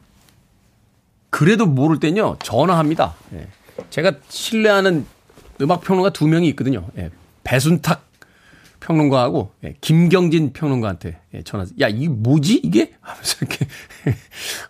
[1.31, 3.15] 그래도 모를 땐요, 전화합니다.
[3.33, 3.49] 예.
[3.89, 5.07] 제가 신뢰하는
[5.59, 6.87] 음악평론가 두 명이 있거든요.
[6.99, 7.11] 예.
[7.45, 8.10] 배순탁
[8.81, 9.75] 평론가하고 예.
[9.81, 11.43] 김경진 평론가한테 예.
[11.43, 11.65] 전화.
[11.81, 12.61] 야, 이게 뭐지?
[12.65, 12.95] 이게?
[13.01, 13.67] 하면서 이렇게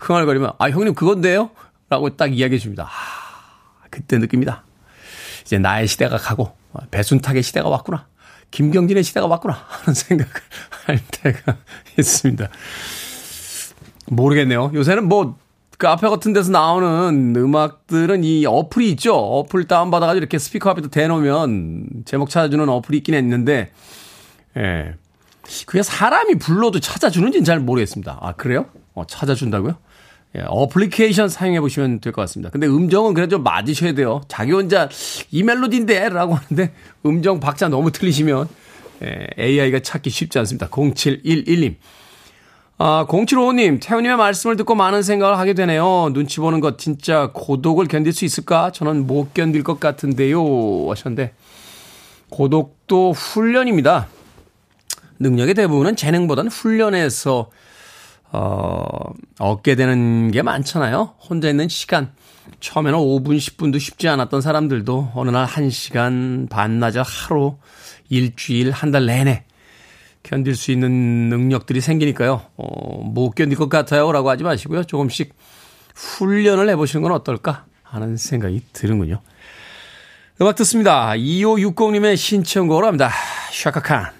[0.01, 1.51] 흥얼거리면, 아, 형님 그건데요?
[1.89, 2.85] 라고 딱 이야기해 줍니다.
[2.85, 4.65] 아, 그때 느낍니다.
[5.43, 6.53] 이제 나의 시대가 가고
[6.91, 8.07] 배순탁의 시대가 왔구나.
[8.51, 10.33] 김경진의 시대가 왔구나 하는 생각을
[10.87, 11.57] 할 때가
[11.99, 12.49] 있습니다.
[14.07, 14.73] 모르겠네요.
[14.75, 15.37] 요새는 뭐
[15.81, 19.15] 그 앞에 같은 데서 나오는 음악들은 이 어플이 있죠.
[19.15, 23.73] 어플 다운받아가지고 이렇게 스피커 앞에다 대놓으면 제목 찾아주는 어플이 있긴 했는데,
[24.57, 24.95] 예.
[25.67, 28.19] 그게 사람이 불러도 찾아주는지는 잘 모르겠습니다.
[28.21, 28.67] 아, 그래요?
[28.95, 29.77] 어, 찾아준다고요?
[30.37, 32.51] 예, 어플리케이션 사용해 보시면 될 것 같습니다.
[32.51, 34.21] 근데 음정은 그래도 좀 맞으셔야 돼요.
[34.29, 34.89] 자기 혼자
[35.33, 36.73] 이 멜로디인데 라고 하는데
[37.05, 38.49] 음정 박자 너무 틀리시면
[39.03, 40.69] 예, AI가 찾기 쉽지 않습니다.
[40.69, 41.77] 0711님.
[42.83, 46.11] 아, 0755님, 태우님의 말씀을 듣고 많은 생각을 하게 되네요.
[46.15, 48.71] 눈치 보는 것 진짜 고독을 견딜 수 있을까?
[48.73, 50.41] 저는 못 견딜 것 같은데요.
[50.89, 51.35] 하셨는데,
[52.31, 54.07] 고독도 훈련입니다.
[55.21, 57.51] 능력의 대부분은 재능보다는 훈련에서
[58.33, 58.85] 어,
[59.39, 61.15] 얻게 되는 게 많잖아요.
[61.29, 62.13] 혼자 있는 시간.
[62.61, 67.57] 처음에는 5분, 10분도 쉽지 않았던 사람들도 어느 날 1시간, 반나절, 하루,
[68.09, 69.45] 일주일, 한 달 내내
[70.23, 72.43] 견딜 수 있는 능력들이 생기니까요.
[72.57, 74.11] 어, 못 견딜 것 같아요.
[74.13, 74.85] 라고 하지 마시고요.
[74.85, 75.35] 조금씩
[75.95, 79.21] 훈련을 해보시는 건 어떨까 하는 생각이 드는군요.
[80.41, 81.11] 음악 듣습니다.
[81.13, 83.11] 2560님의 신청곡으로 합니다.
[83.53, 84.20] 샤카칸.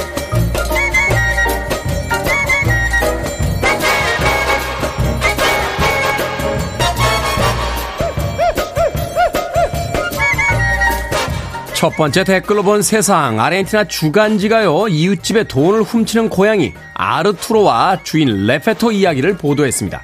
[11.81, 13.39] 첫 번째 댓글로 본 세상.
[13.39, 19.99] 아르헨티나 주간지가요, 이웃집에 돈을 훔치는 고양이 아르투로와 주인 레페토 이야기를 보도했습니다.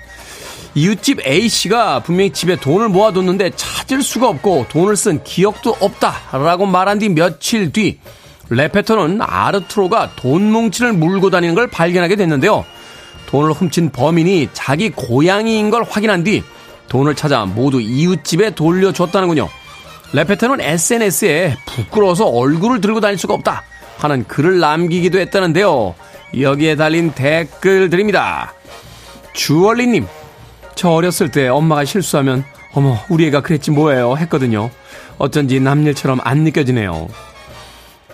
[0.73, 7.09] 이웃집 A씨가 분명히 집에 돈을 모아뒀는데 찾을 수가 없고 돈을 쓴 기억도 없다라고 말한 뒤
[7.09, 7.99] 며칠 뒤
[8.49, 12.65] 레페토는 아르투로가 돈 뭉치를 물고 다니는 걸 발견하게 됐는데요.
[13.27, 16.41] 돈을 훔친 범인이 자기 고양이인 걸 확인한 뒤
[16.89, 19.47] 돈을 찾아 모두 이웃집에 돌려줬다는군요.
[20.13, 23.63] 레페토는 SNS에 부끄러워서 얼굴을 들고 다닐 수가 없다
[23.98, 25.96] 하는 글을 남기기도 했다는데요.
[26.39, 28.54] 여기에 달린 댓글들입니다.
[29.34, 30.08] 주얼리님,
[30.76, 32.43] 저 어렸을 때 엄마가 실수하면
[32.74, 34.70] 어머 우리 애가 그랬지 뭐예요 했거든요.
[35.17, 37.08] 어쩐지 남일처럼 안 느껴지네요.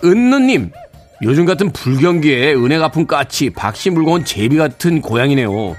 [0.04, 0.70] 은느님
[1.22, 5.76] 요즘 같은 불경기에 은혜 갚은 까치 박씨 온 제비 같은 고양이네요.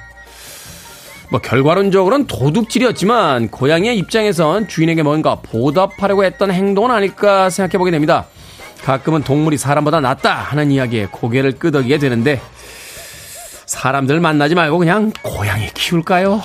[1.30, 8.26] 뭐 결과론적으로는 도둑질이었지만 고양이의 입장에선 주인에게 뭔가 보답하려고 했던 행동은 아닐까 생각해보게 됩니다.
[8.84, 12.40] 가끔은 동물이 사람보다 낫다 하는 이야기에 고개를 끄덕이게 되는데
[13.66, 16.42] 사람들 만나지 말고 그냥 고양이 키울까요?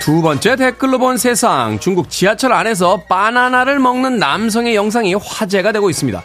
[0.00, 1.78] 두 번째 댓글로 본 세상.
[1.78, 6.20] 중국 지하철 안에서 바나나를 먹는 남성의 영상이 화제가 되고 있습니다.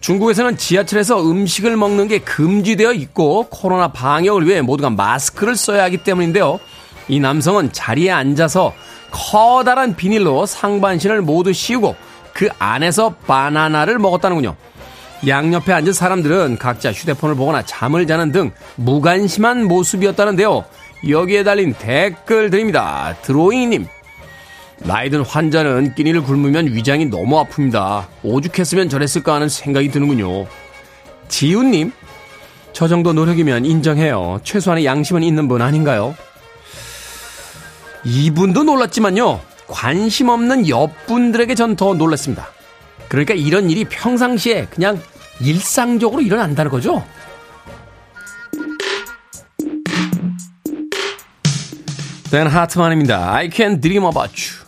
[0.00, 6.60] 중국에서는 지하철에서 음식을 먹는 게 금지되어 있고 코로나 방역을 위해 모두가 마스크를 써야 하기 때문인데요.
[7.08, 8.74] 이 남성은 자리에 앉아서
[9.10, 11.96] 커다란 비닐로 상반신을 모두 씌우고
[12.32, 14.54] 그 안에서 바나나를 먹었다는군요.
[15.26, 20.64] 양옆에 앉은 사람들은 각자 휴대폰을 보거나 잠을 자는 등 무관심한 모습이었다는데요.
[21.08, 23.16] 여기에 달린 댓글 드립니다.
[23.22, 23.86] 드로잉님.
[24.80, 28.06] 나이든 환자는 끼니를 굶으면 위장이 너무 아픕니다.
[28.22, 30.46] 오죽했으면 저랬을까 하는 생각이 드는군요.
[31.28, 31.92] 지훈님.
[32.72, 34.40] 저 정도 노력이면 인정해요.
[34.44, 36.14] 최소한의 양심은 있는 분 아닌가요?
[38.04, 39.40] 이분도 놀랐지만요.
[39.66, 42.48] 관심 없는 옆분들에게 전 더 놀랐습니다.
[43.08, 45.00] 그러니까 이런 일이 평상시에 그냥
[45.40, 47.04] 일상적으로 일어난다는 거죠.
[52.30, 53.32] 댄 하트만입니다.
[53.34, 54.67] I can dream about you.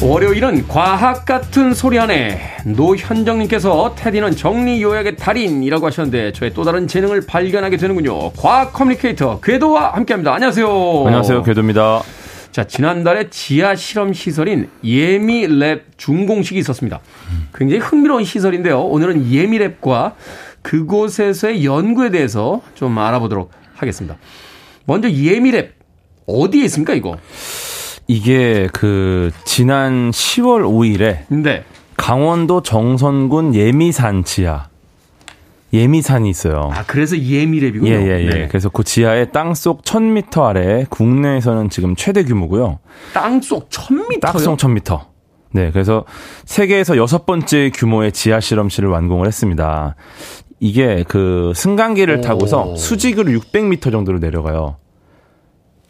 [0.00, 7.24] 월요일은 과학 같은 소리 안에 노현정님께서 테디는 정리 요약의 달인이라고 하셨는데 저의 또 다른 재능을
[7.24, 8.32] 발견하게 되는군요.
[8.32, 10.34] 과학 커뮤니케이터 궤도와 함께합니다.
[10.34, 10.66] 안녕하세요.
[11.06, 11.42] 안녕하세요.
[11.44, 12.02] 궤도입니다.
[12.50, 17.00] 자 지난달에 지하 실험 시설인 예미랩 준공식이 있었습니다.
[17.54, 18.80] 굉장히 흥미로운 시설인데요.
[18.80, 20.14] 오늘은 예미랩과
[20.62, 24.16] 그곳에서의 연구에 대해서 좀 알아보도록 하겠습니다.
[24.86, 25.68] 먼저 예미랩
[26.26, 27.16] 어디에 있습니까 이거?
[28.08, 31.64] 이게 그 지난 10월 5일에 네.
[32.06, 34.68] 강원도 정선군 예미산 지하
[35.72, 36.70] 예미산이 있어요.
[36.72, 37.88] 아 그래서 예미랩이군요.
[37.88, 38.20] 예 예예.
[38.20, 38.30] 예, 예.
[38.30, 38.46] 네.
[38.46, 42.78] 그래서 그 지하에 땅속 1000m 아래 국내에서는 지금 최대 규모고요.
[43.12, 44.20] 땅속 1000m요?
[44.20, 45.00] 땅속 1000m.
[45.50, 46.04] 네, 그래서
[46.44, 49.96] 세계에서 여섯 번째 규모의 지하 실험실을 완공을 했습니다.
[50.60, 52.20] 이게 그 승강기를 오.
[52.20, 54.76] 타고서 수직으로 600m 정도로 내려가요.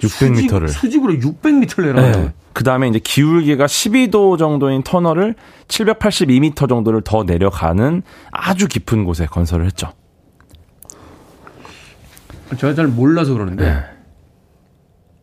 [0.01, 0.69] 600m를.
[0.69, 2.13] 수직, 으로 600m를 내려요.
[2.13, 2.33] 네.
[2.53, 5.35] 그 다음에 이제 기울기가 12도 정도인 터널을
[5.69, 9.93] 782m 정도를 더 내려가는 아주 깊은 곳에 건설을 했죠.
[12.57, 13.85] 제가 잘 몰라서 그러는데 네.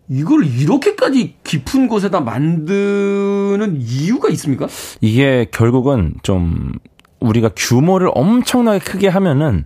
[0.10, 4.68] 이걸 이렇게까지 깊은 곳에다 만드는 이유가 있습니까?
[5.02, 6.74] 이게 결국은 좀
[7.20, 9.66] 우리가 규모를 엄청나게 크게 하면은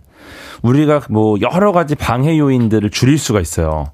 [0.62, 3.86] 우리가 뭐 여러 가지 방해 요인들을 줄일 수가 있어요.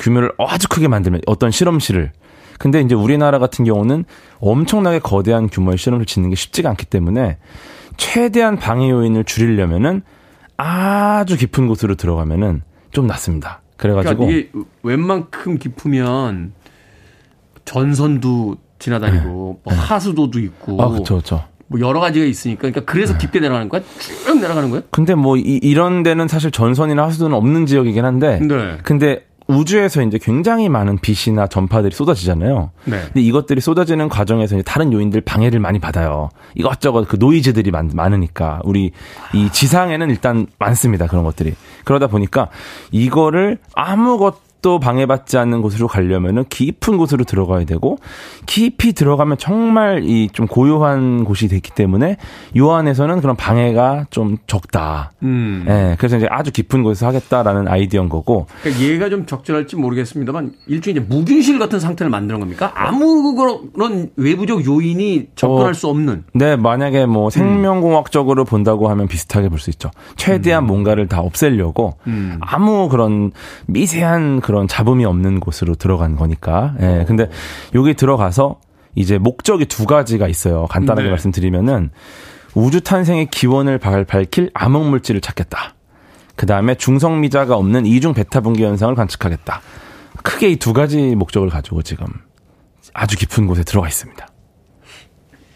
[0.00, 2.10] 규모를 아주 크게 만들면 어떤 실험실을.
[2.58, 4.04] 근데 이제 우리나라 같은 경우는
[4.40, 7.38] 엄청나게 거대한 규모의 실험을 짓는 게 쉽지가 않기 때문에
[7.96, 10.02] 최대한 방해 요인을 줄이려면은
[10.56, 13.62] 아주 깊은 곳으로 들어가면은 좀 낫습니다.
[13.76, 16.52] 그래가지고 그러니까 이게 웬만큼 깊으면
[17.64, 20.82] 전선도 지나다니고 뭐 하수도도 있고 네.
[20.82, 21.44] 아 그렇죠 그렇죠.
[21.68, 23.80] 뭐 여러 가지가 있으니까 그러니까 그래서 깊게 내려가는 거야?
[24.26, 24.82] 쭉 내려가는 거야?
[24.90, 28.78] 근데 뭐 이, 런 데는 사실 전선이나 하수도는 없는 지역이긴 한데 네.
[28.82, 32.70] 근데 우주에서 이제 굉장히 많은 빛이나 전파들이 쏟아지잖아요.
[32.84, 33.00] 네.
[33.04, 36.28] 근데 이것들이 쏟아지는 과정에서 이제 다른 요인들 방해를 많이 받아요.
[36.54, 38.92] 이것저것 그 노이즈들이 많, 많으니까 우리
[39.34, 41.06] 이 지상에는 일단 많습니다.
[41.06, 41.54] 그런 것들이.
[41.84, 42.48] 그러다 보니까
[42.90, 47.98] 이거를 아무것 도 방해받지 않는 곳으로 가려면은 깊은 곳으로 들어가야 되고
[48.46, 52.16] 깊이 들어가면 정말 이 좀 고요한 곳이 됐기 때문에
[52.56, 55.12] 요 안에서는 그런 방해가 좀 적다.
[55.22, 55.64] 음.
[55.68, 55.96] 예.
[55.98, 61.06] 그래서 이제 아주 깊은 곳에서 하겠다라는 아이디어인 거고 그러니까 얘가 좀 적절할지 모르겠습니다만 일종의 이제
[61.08, 62.72] 무균실 같은 상태를 만드는 겁니까?
[62.74, 66.24] 아무 그런 외부적 요인이 접근할 어, 수 없는.
[66.34, 69.90] 네, 만약에 뭐 생명공학적으로 본다고 하면 비슷하게 볼 수 있죠.
[70.16, 72.38] 최대한 뭔가를 다 없애려고 음.
[72.40, 73.30] 아무 그런
[73.66, 76.74] 미세한 그런 잡음이 없는 곳으로 들어간 거니까.
[76.80, 77.04] 예.
[77.06, 77.28] 근데
[77.74, 78.60] 여기 들어가서
[78.94, 80.66] 이제 목적이 두 가지가 있어요.
[80.66, 81.10] 간단하게 네.
[81.10, 81.90] 말씀드리면은
[82.54, 85.74] 우주 탄생의 기원을 밝- 밝힐 암흑 물질을 찾겠다.
[86.36, 89.60] 그 다음에 중성미자가 없는 이중 베타 분계 현상을 관측하겠다.
[90.22, 92.06] 크게 이 두 가지 목적을 가지고 지금
[92.94, 94.26] 아주 깊은 곳에 들어가 있습니다.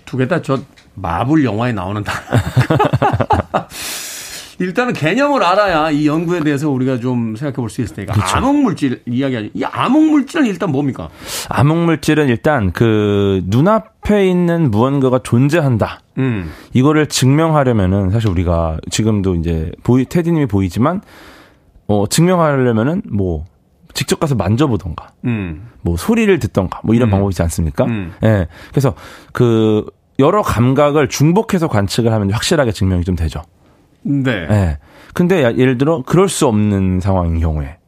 [0.04, 0.60] 두 개 다 저
[0.94, 2.18] 마블 영화에 나오는 단어.
[4.58, 8.14] 일단은 개념을 알아야 이 연구에 대해서 우리가 좀 생각해 볼 수 있을 테니까.
[8.36, 9.48] 암흑 물질 이야기하죠.
[9.54, 11.08] 이 암흑 물질은 일단 뭡니까?
[11.48, 16.00] 암흑 물질은 일단 그 눈앞에 있는 무언가가 존재한다.
[16.18, 16.50] 음.
[16.72, 21.00] 이거를 증명하려면은 사실 우리가 지금도 이제 보이 테디님이 보이지만
[21.86, 23.44] 어 증명하려면은 뭐
[23.92, 25.68] 직접 가서 만져보던가, 음.
[25.82, 27.10] 뭐 소리를 듣던가, 뭐 이런 음.
[27.12, 27.84] 방법이 있지 않습니까?
[27.84, 28.12] 음.
[28.24, 28.48] 예.
[28.70, 28.94] 그래서
[29.32, 29.84] 그
[30.18, 33.42] 여러 감각을 중복해서 관측을 하면 확실하게 증명이 좀 되죠.
[34.04, 34.30] 네.
[34.50, 34.78] 예.
[35.14, 37.78] 근데 야- 예를 들어 그럴 수 없는 상황인 경우에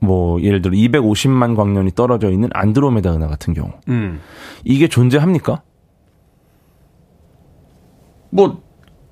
[0.00, 4.20] 뭐 예를 들어 250만 광년이 떨어져 있는 안드로메다 은하 같은 경우 음.
[4.64, 5.62] 이게 존재합니까?
[8.30, 8.62] 뭐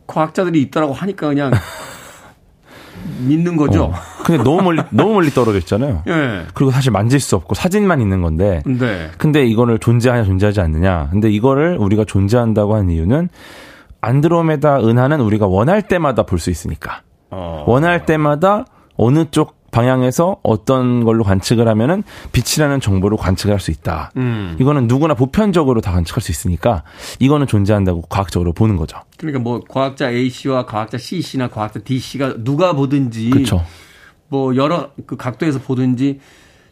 [0.06, 1.52] 과학자들이 있다라고 하니까 그냥
[3.26, 3.84] 믿는 거죠.
[3.84, 3.92] 어.
[4.24, 6.02] 근데 너무 멀리 너무 멀리 떨어져 있잖아요.
[6.08, 6.42] 예.
[6.54, 9.10] 그리고 사실 만질 수 없고 사진만 있는 건데 네.
[9.18, 11.08] 근데 이거를 존재하냐 존재하지 않느냐.
[11.10, 13.28] 근데 이거를 우리가 존재한다고 한 이유는
[14.06, 17.02] 안드로메다 은하는 우리가 원할 때마다 볼 수 있으니까.
[17.30, 17.64] 어.
[17.66, 18.64] 원할 때마다
[18.96, 22.02] 어느 쪽 방향에서 어떤 걸로 관측을 하면은
[22.32, 24.10] 빛이라는 정보를 관측을 할수 있다.
[24.16, 24.56] 음.
[24.58, 26.82] 이거는 누구나 보편적으로 다 관측할 수 있으니까
[27.18, 28.98] 이거는 존재한다고 과학적으로 보는 거죠.
[29.18, 33.64] 그러니까 뭐 과학자 A 씨와 과학자 C 씨나 과학자 D 씨가 누가 보든지 그렇죠.
[34.28, 36.20] 뭐 여러 그 각도에서 보든지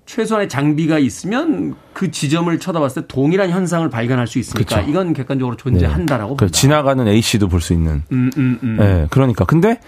[0.06, 4.90] 최소한의 장비가 있으면 그 지점을 쳐다봤을 때 동일한 현상을 발견할 수 있으니까 그쵸.
[4.90, 6.52] 이건 객관적으로 존재한다라고 그 본다.
[6.52, 8.02] 지나가는 A 씨도 볼 수 있는.
[8.12, 8.78] 음, 음, 음.
[8.80, 9.80] 예, 그러니까 근데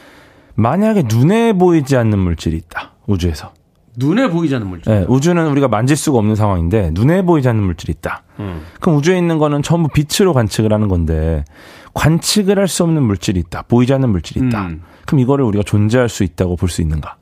[0.54, 2.92] 만약에 눈에 보이지 않는 물질이 있다.
[3.06, 3.52] 우주에서.
[3.98, 4.92] 눈에 보이지 않는 물질.
[4.92, 8.22] 예, 우주는 우리가 만질 수가 없는 상황인데 눈에 보이지 않는 물질이 있다.
[8.40, 8.62] 음.
[8.80, 11.44] 그럼 우주에 있는 거는 전부 빛으로 관측을 하는 건데
[11.94, 13.62] 관측을 할 수 없는 물질이 있다.
[13.68, 14.66] 보이지 않는 물질이 있다.
[14.66, 14.82] 음.
[15.06, 17.16] 그럼 이거를 우리가 존재할 수 있다고 볼 수 있는가?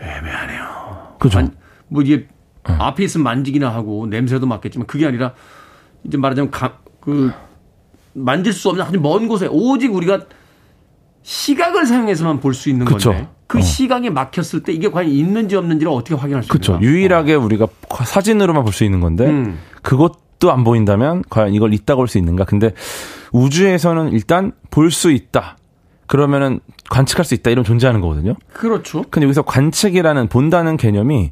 [0.00, 1.16] 애매하네요.
[1.18, 1.38] 그죠?
[1.38, 1.54] 만-
[1.88, 2.26] 뭐 이게
[2.62, 5.32] 앞에 있으면 만지기나 하고 냄새도 맡겠지만 그게 아니라
[6.04, 7.32] 이제 말하자면 가, 그
[8.14, 10.20] 만질 수 없는 아주 먼 곳에 오직 우리가
[11.22, 13.12] 시각을 사용해서만 볼 수 있는 그쵸.
[13.12, 13.60] 건데 그 어.
[13.60, 16.72] 시각에 막혔을 때 이게 과연 있는지 없는지를 어떻게 확인할 수 그렇죠.
[16.74, 16.86] 있는가?
[16.86, 17.66] 유일하게 우리가
[18.04, 19.58] 사진으로만 볼 수 있는 건데 음.
[19.82, 22.44] 그것도 안 보인다면 과연 이걸 있다고 볼 수 있는가?
[22.44, 22.72] 근데
[23.32, 25.56] 우주에서는 일단 볼 수 있다.
[26.10, 26.58] 그러면은
[26.88, 27.52] 관측할 수 있다.
[27.52, 28.34] 이런 존재하는 거거든요.
[28.52, 29.04] 그렇죠.
[29.10, 31.30] 근데 여기서 관측이라는 본다는 개념이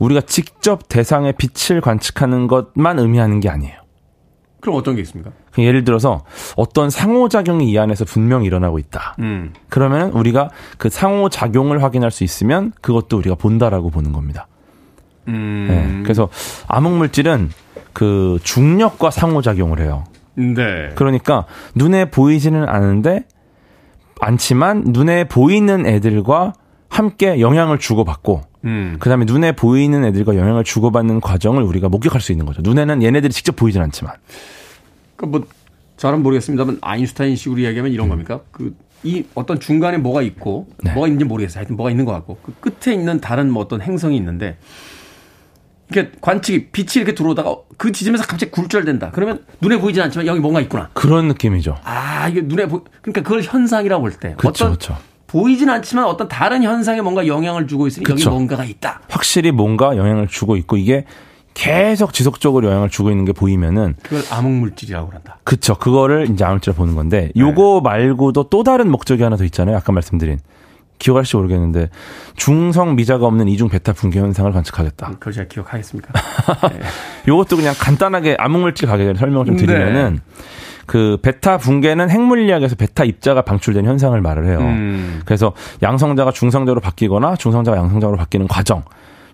[0.00, 3.76] 우리가 직접 대상의 빛을 관측하는 것만 의미하는 게 아니에요.
[4.60, 5.30] 그럼 어떤 게 있습니까?
[5.58, 6.24] 예를 들어서
[6.56, 9.14] 어떤 상호작용이 이 안에서 분명히 일어나고 있다.
[9.20, 9.52] 음.
[9.68, 14.48] 그러면은 우리가 그 상호작용을 확인할 수 있으면 그것도 우리가 본다라고 보는 겁니다.
[15.28, 15.66] 음.
[15.68, 16.02] 네.
[16.02, 16.30] 그래서
[16.66, 17.50] 암흑물질은
[17.92, 20.02] 그 중력과 상호작용을 해요.
[20.34, 20.90] 네.
[20.96, 21.44] 그러니까
[21.76, 23.24] 눈에 보이지는 않은데
[24.20, 26.54] 않지만 눈에 보이는 애들과
[26.88, 28.96] 함께 영향을 주고받고 음.
[28.98, 32.62] 그다음에 눈에 보이는 애들과 영향을 주고받는 과정을 우리가 목격할 수 있는 거죠.
[32.62, 34.14] 눈에는 얘네들이 직접 보이진 않지만.
[35.16, 35.44] 그뭐
[35.96, 38.40] 잘은 모르겠습니다만 아인슈타인식으로 이야기하면 이런 겁니까?
[38.50, 38.74] 그
[39.06, 40.92] 이 어떤 중간에 뭐가 있고 네.
[40.92, 41.60] 뭐가 있는지 모르겠어요.
[41.60, 44.58] 하여튼 뭐가 있는 것 같고 그 끝에 있는 다른 뭐 어떤 행성이 있는데
[45.90, 49.10] 이게 관측이 빛이 이렇게 들어오다가 그 지점에서 갑자기 굴절된다.
[49.12, 50.90] 그러면 눈에 보이진 않지만 여기 뭔가 있구나.
[50.94, 51.76] 그런 느낌이죠.
[51.84, 54.96] 아 이게 눈에 보 그러니까 그걸 현상이라고 볼 때 그쵸, 어떤 그쵸.
[55.28, 58.30] 보이진 않지만 어떤 다른 현상에 뭔가 영향을 주고 있으니 여기 그쵸.
[58.30, 59.00] 뭔가가 있다.
[59.08, 61.04] 확실히 뭔가 영향을 주고 있고 이게
[61.54, 65.38] 계속 지속적으로 영향을 주고 있는 게 보이면은 그걸 암흑물질이라고 한다.
[65.44, 65.76] 그쵸.
[65.76, 69.76] 그거를 이제 암울질을 보는 건데 요거 말고도 또 다른 목적이 하나 더 있잖아요.
[69.76, 70.38] 아까 말씀드린.
[70.98, 71.90] 기억할지 모르겠는데
[72.36, 75.10] 중성 미자가 없는 이중 베타 붕괴 현상을 관측하겠다.
[75.18, 76.12] 그걸 제가 기억하겠습니까?
[77.28, 80.20] 요것도 그냥 간단하게 암흑물질 가격에 설명을 좀 드리면은
[80.86, 84.58] 그 베타 붕괴는 핵물리학에서 베타 입자가 방출된 현상을 말을 해요.
[84.60, 85.20] 음.
[85.24, 88.84] 그래서 양성자가 중성자로 바뀌거나 중성자가 양성자로 바뀌는 과정.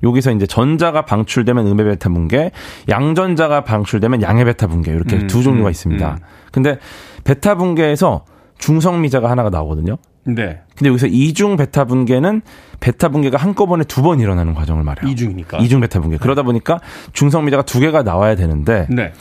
[0.02, 2.50] 여기서 이제 전자가 방출되면 음의 베타 붕괴,
[2.88, 6.10] 양전자가 방출되면 양의 베타 붕괴 이렇게 음, 두 종류가 음, 있습니다.
[6.10, 6.18] 음.
[6.50, 6.78] 근데
[7.22, 8.24] 베타 붕괴에서
[8.62, 9.96] 중성미자가 하나가 나오거든요.
[10.24, 10.60] 네.
[10.76, 12.42] 근데 여기서 이중 베타 붕괴는
[12.78, 15.10] 베타 붕괴가 한꺼번에 두 번 일어나는 과정을 말해요.
[15.10, 15.58] 이중이니까.
[15.58, 16.16] 이중 베타 붕괴.
[16.16, 16.78] 그러다 보니까
[17.12, 19.12] 중성 미자가 두 개가 나와야 되는데 네.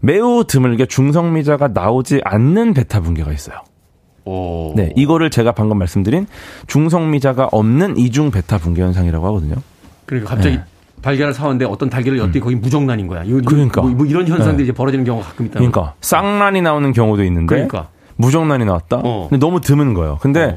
[0.00, 3.58] 매우 드물게 중성 미자가 나오지 않는 베타 붕괴가 있어요.
[4.24, 4.72] 오.
[4.74, 6.26] 네, 이거를 제가 방금 말씀드린
[6.66, 9.54] 중성 미자가 없는 이중 베타 붕괴 현상이라고 하거든요.
[10.04, 10.64] 그러니까 갑자기 네.
[11.00, 13.22] 달걀을 사왔는데 어떤 달걀을 엿더니 거기 무정란인 거야.
[13.22, 13.82] 이거 그러니까.
[13.82, 14.62] 뭐, 뭐 이런 현상들이 네.
[14.64, 15.54] 이제 벌어지는 경우가 가끔 있다.
[15.60, 17.88] 그러니까 쌍란이 나오는 경우도 있는데 그러니까.
[18.16, 19.00] 무정란이 나왔다.
[19.04, 19.26] 어.
[19.28, 20.18] 근데 너무 드문 거예요.
[20.20, 20.56] 근데 어.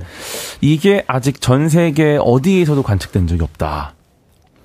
[0.62, 3.94] 이게 아직 전 세계 어디에서도 관측된 적이 없다.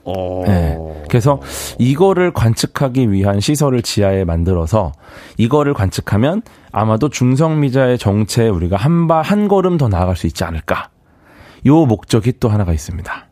[0.05, 0.45] 어.
[0.47, 0.77] 네.
[1.09, 1.41] 그래서
[1.79, 4.93] 이거를 관측하기 위한 시설을 지하에 만들어서
[5.37, 10.89] 이거를 관측하면 아마도 중성미자의 정체에 우리가 한 바, 한 걸음 더 나아갈 수 있지 않을까.
[11.67, 13.27] 요 목적이 또 하나가 있습니다.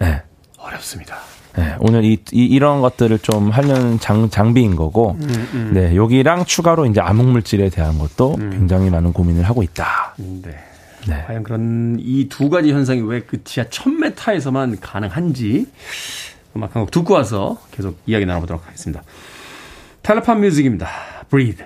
[0.00, 0.22] 네.
[0.58, 1.16] 어렵습니다.
[1.56, 6.86] 네, 오늘 이, 이, 런 것들을 좀 하려는 장, 장비인 거고, 음, 네, 여기랑 추가로
[6.86, 10.14] 이제 암흑물질에 대한 것도 굉장히 많은 고민을 하고 있다.
[10.16, 10.56] 네.
[11.08, 11.24] 네.
[11.26, 15.66] 과연 그런 이 두 가지 현상이 왜 그 지하 1000m에서만 가능한지
[16.56, 19.02] 음악 한 곡 듣고 와서 계속 이야기 나눠보도록 하겠습니다.
[20.02, 20.88] 텔레팝뮤직입니다.
[21.30, 21.64] Breathe.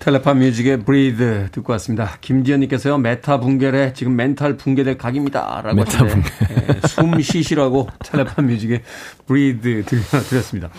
[0.00, 2.16] 텔레팝뮤직의 Breathe 듣고 왔습니다.
[2.22, 5.60] 김지현님께서요, 베타 붕괴래 지금 멘탈 붕괴될 각입니다.
[5.62, 8.82] 라고 메타 하는데, 예, 숨 쉬시라고 텔레팝뮤직의
[9.26, 10.70] Breathe 들려드렸습니다.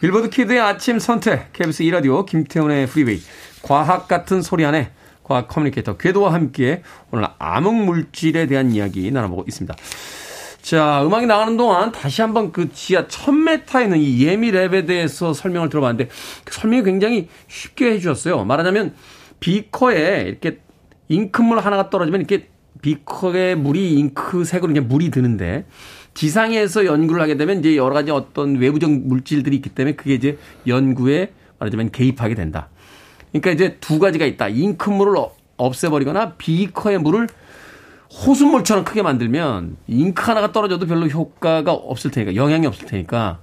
[0.00, 3.20] 빌보드 키드의 아침 선택, KBS 2라디오, 김태훈의 프리웨이,
[3.62, 4.92] 과학 같은 소리 안에
[5.24, 9.74] 과학 커뮤니케이터 궤도와 함께 오늘 암흑 물질에 대한 이야기 나눠보고 있습니다.
[10.62, 15.68] 자, 음악이 나가는 동안 다시 한번 그 지하 1000m에 있는 이 예미 랩에 대해서 설명을
[15.68, 16.10] 들어봤는데
[16.44, 18.44] 그 설명이 굉장히 쉽게 해주셨어요.
[18.44, 18.94] 말하자면
[19.40, 20.60] 비커에 이렇게
[21.08, 22.48] 잉크물 하나가 떨어지면 이렇게
[22.82, 25.64] 비커에 물이 잉크색으로 이제 물이 드는데
[26.14, 31.32] 지상에서 연구를 하게 되면 이제 여러 가지 어떤 외부적 물질들이 있기 때문에 그게 이제 연구에
[31.58, 32.68] 말하자면 개입하게 된다.
[33.32, 34.48] 그러니까 이제 두 가지가 있다.
[34.48, 37.28] 잉크물을 어- 없애버리거나 비커의 물을
[38.12, 43.38] 호수물처럼 크게 만들면 잉크 하나가 떨어져도 별로 효과가 없을 테니까 영향이 없을 테니까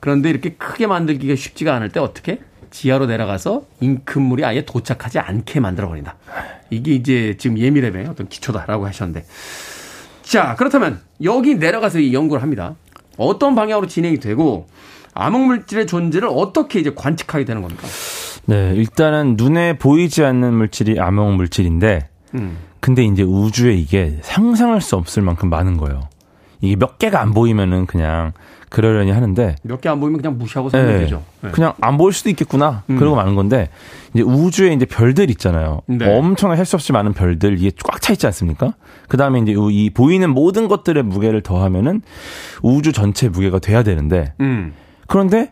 [0.00, 2.40] 그런데 이렇게 크게 만들기가 쉽지가 않을 때 어떻게
[2.70, 6.16] 지하로 내려가서 잉크물이 아예 도착하지 않게 만들어 버린다.
[6.70, 9.24] 이게 이제 지금 예미랩의 어떤 기초다라고 하셨는데
[10.22, 12.76] 자 그렇다면 여기 내려가서 이 연구를 합니다.
[13.16, 14.66] 어떤 방향으로 진행이 되고
[15.14, 17.86] 암흑물질의 존재를 어떻게 이제 관측하게 되는 겁니까?
[18.46, 22.56] 네, 일단은 눈에 보이지 않는 물질이 암흑 물질인데, 음.
[22.80, 26.08] 근데 이제 우주에 이게 상상할 수 없을 만큼 많은 거예요.
[26.60, 28.32] 이게 몇 개가 안 보이면은 그냥
[28.68, 31.22] 그러려니 하는데, 몇 개 안 보이면 그냥 무시하고 살면 네, 되죠.
[31.40, 31.50] 네.
[31.52, 32.82] 그냥 안 보일 수도 있겠구나.
[32.90, 32.98] 음.
[32.98, 33.70] 그러고 마는 건데,
[34.12, 35.80] 이제 우주에 이제 별들 있잖아요.
[35.86, 36.04] 네.
[36.18, 38.74] 엄청나게 할수 없이 많은 별들, 이게 꽉 차 있지 않습니까?
[39.08, 42.02] 그 다음에 이제 이 보이는 모든 것들의 무게를 더하면은
[42.62, 44.74] 우주 전체 무게가 돼야 되는데, 음.
[45.06, 45.50] 그런데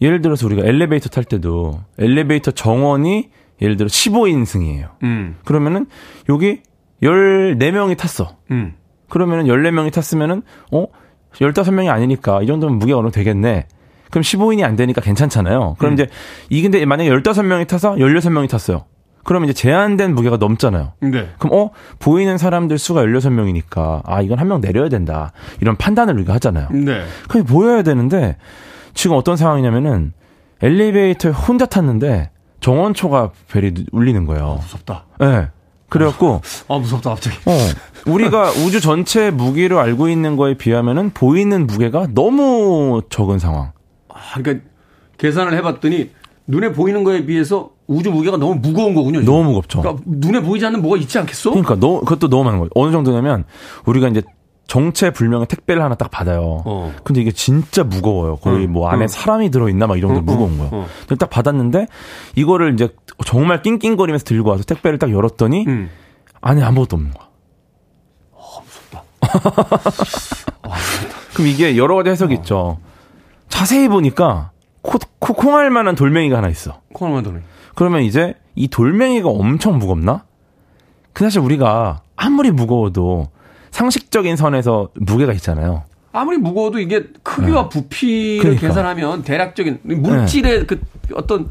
[0.00, 3.28] 예를 들어서 우리가 엘리베이터 탈 때도 엘리베이터 정원이
[3.60, 4.88] 예를 들어 15인승이에요.
[5.02, 5.36] 음.
[5.44, 5.86] 그러면은
[6.28, 6.60] 여기
[7.02, 8.36] 14명이 탔어.
[8.50, 8.74] 음.
[9.08, 10.42] 그러면은 14명이 탔으면은
[10.72, 10.86] 어
[11.34, 13.66] 15명이 아니니까 이 정도면 무게가 어느 정도 되겠네.
[14.10, 15.76] 그럼 15인이 안 되니까 괜찮잖아요.
[15.78, 15.94] 그럼 음.
[15.94, 16.06] 이제
[16.50, 18.84] 이 근데 만약에 15명이 타서 16명이 탔어요.
[19.24, 20.92] 그러면 이제 제한된 무게가 넘잖아요.
[21.00, 21.30] 네.
[21.38, 25.32] 그럼 어 보이는 사람들 수가 16명이니까 아 이건 한 명 내려야 된다.
[25.60, 26.68] 이런 판단을 우리가 하잖아요.
[26.72, 27.04] 네.
[27.28, 28.36] 그게 보여야 되는데
[28.92, 30.12] 지금 어떤 상황이냐면은
[30.62, 32.30] 엘리베이터에 혼자 탔는데
[32.64, 34.58] 정원초가 벨이 울리는 거예요.
[34.62, 35.04] 무섭다.
[35.20, 35.24] 예.
[35.26, 35.48] 네.
[35.90, 37.36] 그래갖고 아, 무섭다, 갑자기.
[37.44, 37.52] 어
[38.10, 43.72] 우리가 우주 전체 무게로 알고 있는 거에 비하면은 보이는 무게가 너무 적은 상황.
[44.08, 44.66] 아, 그러니까
[45.18, 46.12] 계산을 해봤더니
[46.46, 49.20] 눈에 보이는 거에 비해서 우주 무게가 너무 무거운 거군요.
[49.20, 49.34] 지금.
[49.34, 49.82] 너무 무겁죠.
[49.82, 51.50] 그러니까 눈에 보이지 않는 뭐가 있지 않겠어?
[51.50, 52.70] 그러니까 너 그것도 너무 많은 거예요.
[52.74, 53.44] 어느 정도냐면
[53.84, 54.22] 우리가 이제
[54.66, 56.62] 정체 불명의 택배를 하나 딱 받아요.
[56.64, 56.92] 어.
[57.04, 58.36] 근데 이게 진짜 무거워요.
[58.36, 59.08] 거의 응, 뭐 안에 응.
[59.08, 60.70] 사람이 들어있나 막이 정도 응, 무거운 응, 거예요.
[60.72, 60.86] 응.
[61.00, 61.86] 근데 딱 받았는데
[62.34, 62.88] 이거를 이제
[63.26, 65.90] 정말 낑낑거리면서 들고 와서 택배를 딱 열었더니 음.
[66.40, 67.24] 안에 아무것도 없는 거야.
[71.34, 72.78] 그럼 이게 여러 가지 해석이 있죠.
[73.48, 74.50] 자세히 보니까
[74.82, 76.80] 코, 코, 콩알 만한 돌멩이가 하나 있어.
[76.92, 77.40] 콩알만 도네.
[77.74, 80.24] 그러면 이제 이 돌멩이가 엄청 무겁나?
[81.12, 83.28] 그 사실 우리가 아무리 무거워도
[83.74, 85.82] 상식적인 선에서 무게가 있잖아요.
[86.12, 88.68] 아무리 무거워도 이게 크기와 부피를 그러니까.
[88.68, 90.80] 계산하면 대략적인 물질의 그
[91.14, 91.50] 어떤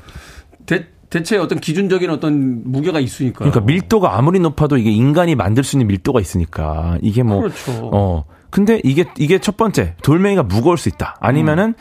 [0.65, 3.39] 대, 대체 어떤 기준적인 어떤 무게가 있으니까.
[3.39, 7.89] 그러니까 밀도가 아무리 높아도 이게 인간이 만들 수 있는 밀도가 있으니까 이게 뭐 그렇죠.
[7.91, 8.23] 어.
[8.49, 11.17] 근데 이게 이게 첫 번째 돌멩이가 무거울 수 있다.
[11.19, 11.73] 아니면은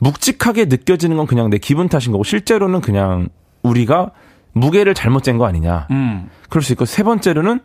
[0.00, 3.28] 묵직하게 느껴지는 건 그냥 내 기분 탓인 거고 실제로는 그냥
[3.62, 4.10] 우리가
[4.54, 5.86] 무게를 잘못 잰 거 아니냐.
[5.92, 6.28] 음.
[6.48, 7.60] 그럴 수 있고 세 번째로는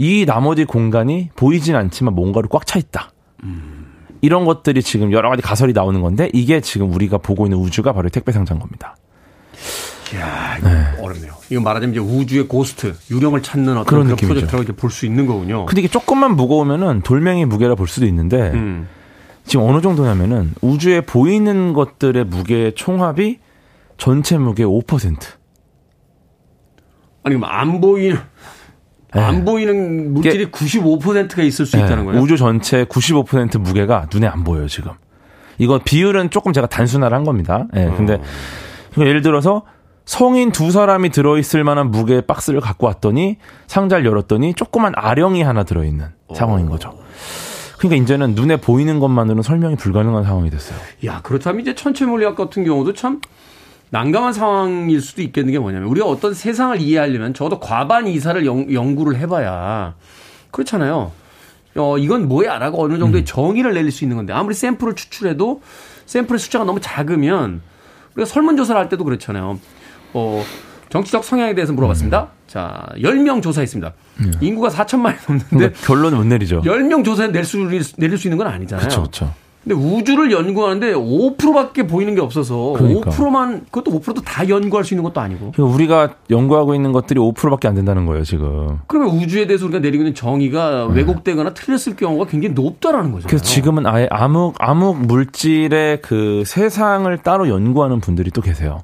[0.00, 3.12] 이 나머지 공간이 보이진 않지만 뭔가로 꽉 차 있다.
[4.22, 8.08] 이런 것들이 지금 여러 가지 가설이 나오는 건데 이게 지금 우리가 보고 있는 우주가 바로
[8.08, 8.96] 택배 상자인 겁니다.
[10.14, 11.34] 이야, 이거 어렵네요.
[11.50, 14.16] 이거 말하자면 이제 우주의 ghost, 유령을 찾는 어떤 그런 그런.
[14.16, 15.66] 프로젝트라고 이렇게 볼수 있는 거군요.
[15.66, 18.88] 근데 이게 조금만 무거우면은 돌멩이 무게라 볼 수도 있는데 음.
[19.44, 23.38] 지금 어느 정도냐면은 우주에 보이는 것들의 무게의 총합이
[23.98, 25.16] 전체 무게 5%.
[27.22, 28.22] 아니, 그럼 안 보이는, 네.
[29.12, 32.20] 안 보이는 물질이 95%가 있을 수 있다는 네, 거예요?
[32.20, 34.92] 우주 전체 95% 무게가 눈에 안 보여요, 지금.
[35.58, 37.66] 이거 비율은 조금 제가 단순화를 한 겁니다.
[37.76, 38.22] 예, 근데 어.
[38.92, 39.62] 그러니까 예를 들어서
[40.06, 43.36] 성인 두 사람이 들어있을 만한 무게의 박스를 갖고 왔더니
[43.66, 46.94] 상자를 열었더니 조그만 아령이 하나 들어있는 상황인 거죠.
[47.78, 50.78] 그러니까 이제는 눈에 보이는 것만으로는 설명이 불가능한 상황이 됐어요.
[51.06, 53.20] 야, 그렇다면 이제 천체 물리학 같은 경우도 참
[53.90, 59.18] 난감한 상황일 수도 있겠는 게 뭐냐면 우리가 어떤 세상을 이해하려면 적어도 과반 이사를 연, 연구를
[59.18, 59.94] 해봐야
[60.50, 61.12] 그렇잖아요.
[61.76, 62.58] 어, 이건 뭐야?
[62.58, 65.62] 라고 어느 정도의 정의를 내릴 수 있는 건데 아무리 샘플을 추출해도
[66.06, 67.62] 샘플의 숫자가 너무 작으면
[68.14, 69.58] 우리가 설문조사를 할 때도 그렇잖아요.
[70.14, 70.44] 어,
[70.88, 72.28] 정치적 성향에 대해서 물어봤습니다.
[72.48, 73.92] 자, 10명 조사했습니다.
[74.40, 76.62] 인구가 4천만이 넘는데 근데 결론을 못 내리죠.
[76.62, 77.58] 10명 조사해 낼 수,
[77.96, 78.88] 내릴 수 있는 건 아니잖아요.
[78.88, 79.32] 그렇죠.
[79.62, 83.10] 근데 우주를 연구하는데 5%밖에 보이는 게 없어서 그러니까.
[83.10, 85.52] 5%만 그것도 5%도 다 연구할 수 있는 것도 아니고.
[85.52, 88.78] 그러니까 우리가 연구하고 있는 것들이 5%밖에 안 된다는 거예요, 지금.
[88.86, 93.12] 그러면 우주에 대해서 우리가 내리고 있는 정의가 왜곡되거나 틀렸을 경우가 굉장히 높다라는.
[93.12, 93.20] 네.
[93.26, 98.80] 그래서 지금은 아예 암흑 암흑 물질의 그 세상을 따로 연구하는 분들이 또 계세요.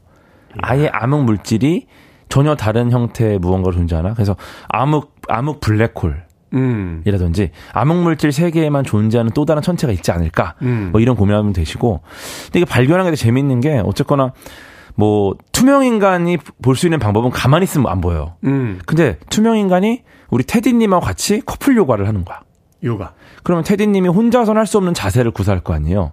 [0.59, 1.87] 아예 암흑 물질이
[2.29, 4.13] 전혀 다른 형태의 무언가로 존재하나?
[4.13, 4.37] 그래서
[4.69, 7.03] 암흑 암흑 블랙홀 음.
[7.05, 10.55] 이라든지 암흑 물질 세계에만 존재하는 또 다른 천체가 있지 않을까?
[10.63, 10.91] 음.
[10.93, 12.01] 뭐 이런 고민하면 되시고.
[12.47, 14.33] 근데 이게 발견한 게 되게 재밌는 게 어쨌거나
[14.95, 18.35] 뭐 투명 인간이 볼 수 있는 방법은 가만히 있으면 안 보여요.
[18.45, 18.79] 음.
[18.87, 22.41] 근데 투명 인간이 우리 테디님하고 같이 커플 요가를 하는 거야.
[22.85, 23.13] 요가.
[23.43, 26.13] 그러면 테디님이 혼자서는 할수 없는 자세를 구사할 거 아니에요.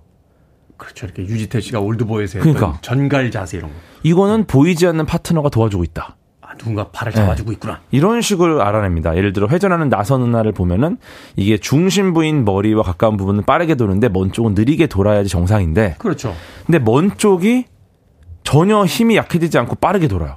[0.78, 1.06] 그렇죠.
[1.06, 2.78] 이렇게 유지태 씨가 올드보이에서 그러니까.
[2.82, 3.76] 전갈 자세 이런 거.
[4.04, 6.18] 이거는 보이지 않는 파트너가 도와주고 있다.
[6.54, 7.80] 아, 누군가 발을 잡아주고 있구나.
[7.92, 9.16] 이런 식을 알아냅니다.
[9.18, 10.98] 예를 들어 회전하는 나선 은하를 보면은
[11.36, 16.34] 이게 중심부인 머리와 가까운 부분은 빠르게 도는데 먼 쪽은 느리게 돌아야지 정상인데 그렇죠.
[16.66, 17.66] 근데 먼 쪽이
[18.44, 20.36] 전혀 힘이 약해지지 않고 빠르게 돌아요.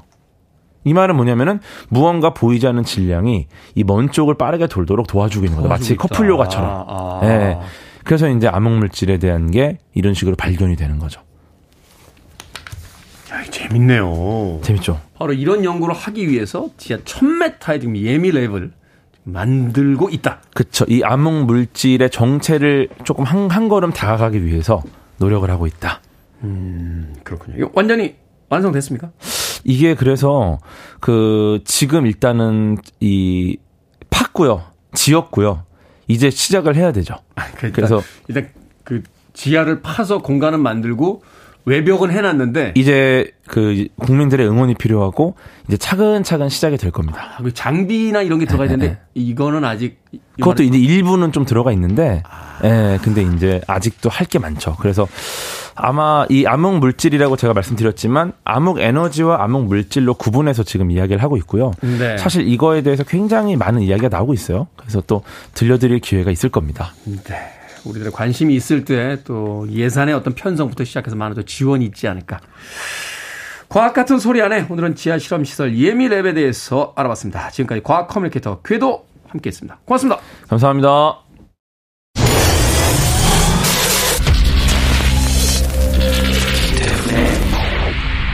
[0.85, 1.59] 이 말은 뭐냐면은
[1.89, 5.69] 무언가 보이지 않는 질량이 이 먼 쪽을 빠르게 돌도록 도와주고 있는 거다.
[5.69, 6.03] 마치 있다.
[6.07, 6.85] 커플 요가처럼.
[6.89, 7.21] 아.
[7.25, 7.59] 예.
[8.05, 11.21] 그래서 이제 암흑 물질에 대한 게 이런 식으로 발견이 되는 거죠.
[13.33, 14.61] 야, 재밌네요.
[14.63, 15.01] 재밌죠?
[15.15, 18.71] 바로 이런 연구를 하기 위해서 지하 1000m의 지금 예미 랩을
[19.25, 20.41] 만들고 있다.
[20.55, 20.85] 그쵸.
[20.89, 24.83] 이 암흑 물질의 정체를 조금 한, 한 걸음 다가가기 위해서
[25.19, 26.01] 노력을 하고 있다.
[27.25, 27.57] 그렇군요.
[27.59, 28.15] 이거 완전히
[28.49, 29.11] 완성됐습니까?
[29.65, 30.61] 이게 그래서
[31.01, 33.57] 그 지금 일단은 이
[34.11, 34.63] 팠고요.
[34.95, 35.65] 지었고요.
[36.07, 37.17] 이제 시작을 해야 되죠.
[37.57, 38.49] 그래서 그래서 일단
[38.85, 39.03] 그
[39.33, 41.23] 지하를 파서 공간은 만들고
[41.67, 45.35] 외벽은 해놨는데 이제 그 국민들의 응원이 필요하고
[45.67, 47.35] 이제 차근차근 시작이 될 겁니다.
[47.39, 49.99] 아, 그 장비나 이런 게 들어가야 되는데 이거는 아직
[50.39, 52.23] 그것도 이제 일부는 좀 들어가 있는데,
[52.63, 54.77] 예, 근데 이제 아직도 할 게 많죠.
[54.79, 55.09] 그래서
[55.75, 61.73] 아마 이 암흑 물질이라고 제가 말씀드렸지만 암흑 에너지와 암흑 물질로 구분해서 지금 이야기를 하고 있고요.
[61.81, 62.17] 네.
[62.19, 64.69] 사실 이거에 대해서 굉장히 많은 이야기가 나오고 있어요.
[64.77, 65.23] 그래서 또
[65.55, 66.93] 들려드릴 기회가 있을 겁니다.
[67.05, 67.53] 네.
[67.87, 72.41] 우리들의 관심이 있을 때 또 예산의 어떤 편성부터 시작해서 많은 또 지원이 있지 않을까.
[73.69, 77.51] 과학 같은 소리 안에 오늘은 지하 실험 시설 예미랩에 대해서 알아봤습니다.
[77.51, 79.81] 지금까지 과학 커뮤니케이터 궤도 함께했습니다.
[79.85, 80.21] 고맙습니다.
[80.49, 81.19] 감사합니다.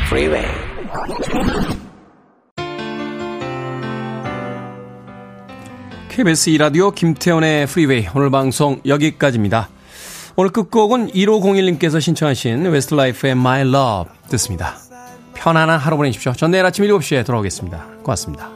[0.09, 0.52] Freeway.
[6.13, 9.71] KBS 이라디오 김태훈의 프리웨이 오늘 방송 여기까지입니다.
[10.37, 14.77] 오늘 끝곡은 1501님께서 신청하신 웨스트라이프의 My Love 듣습니다.
[15.33, 16.35] 편안한 하루 보내십시오.
[16.35, 17.87] 전 내일 아침 7시에 돌아오겠습니다.
[18.03, 18.51] 고맙습니다.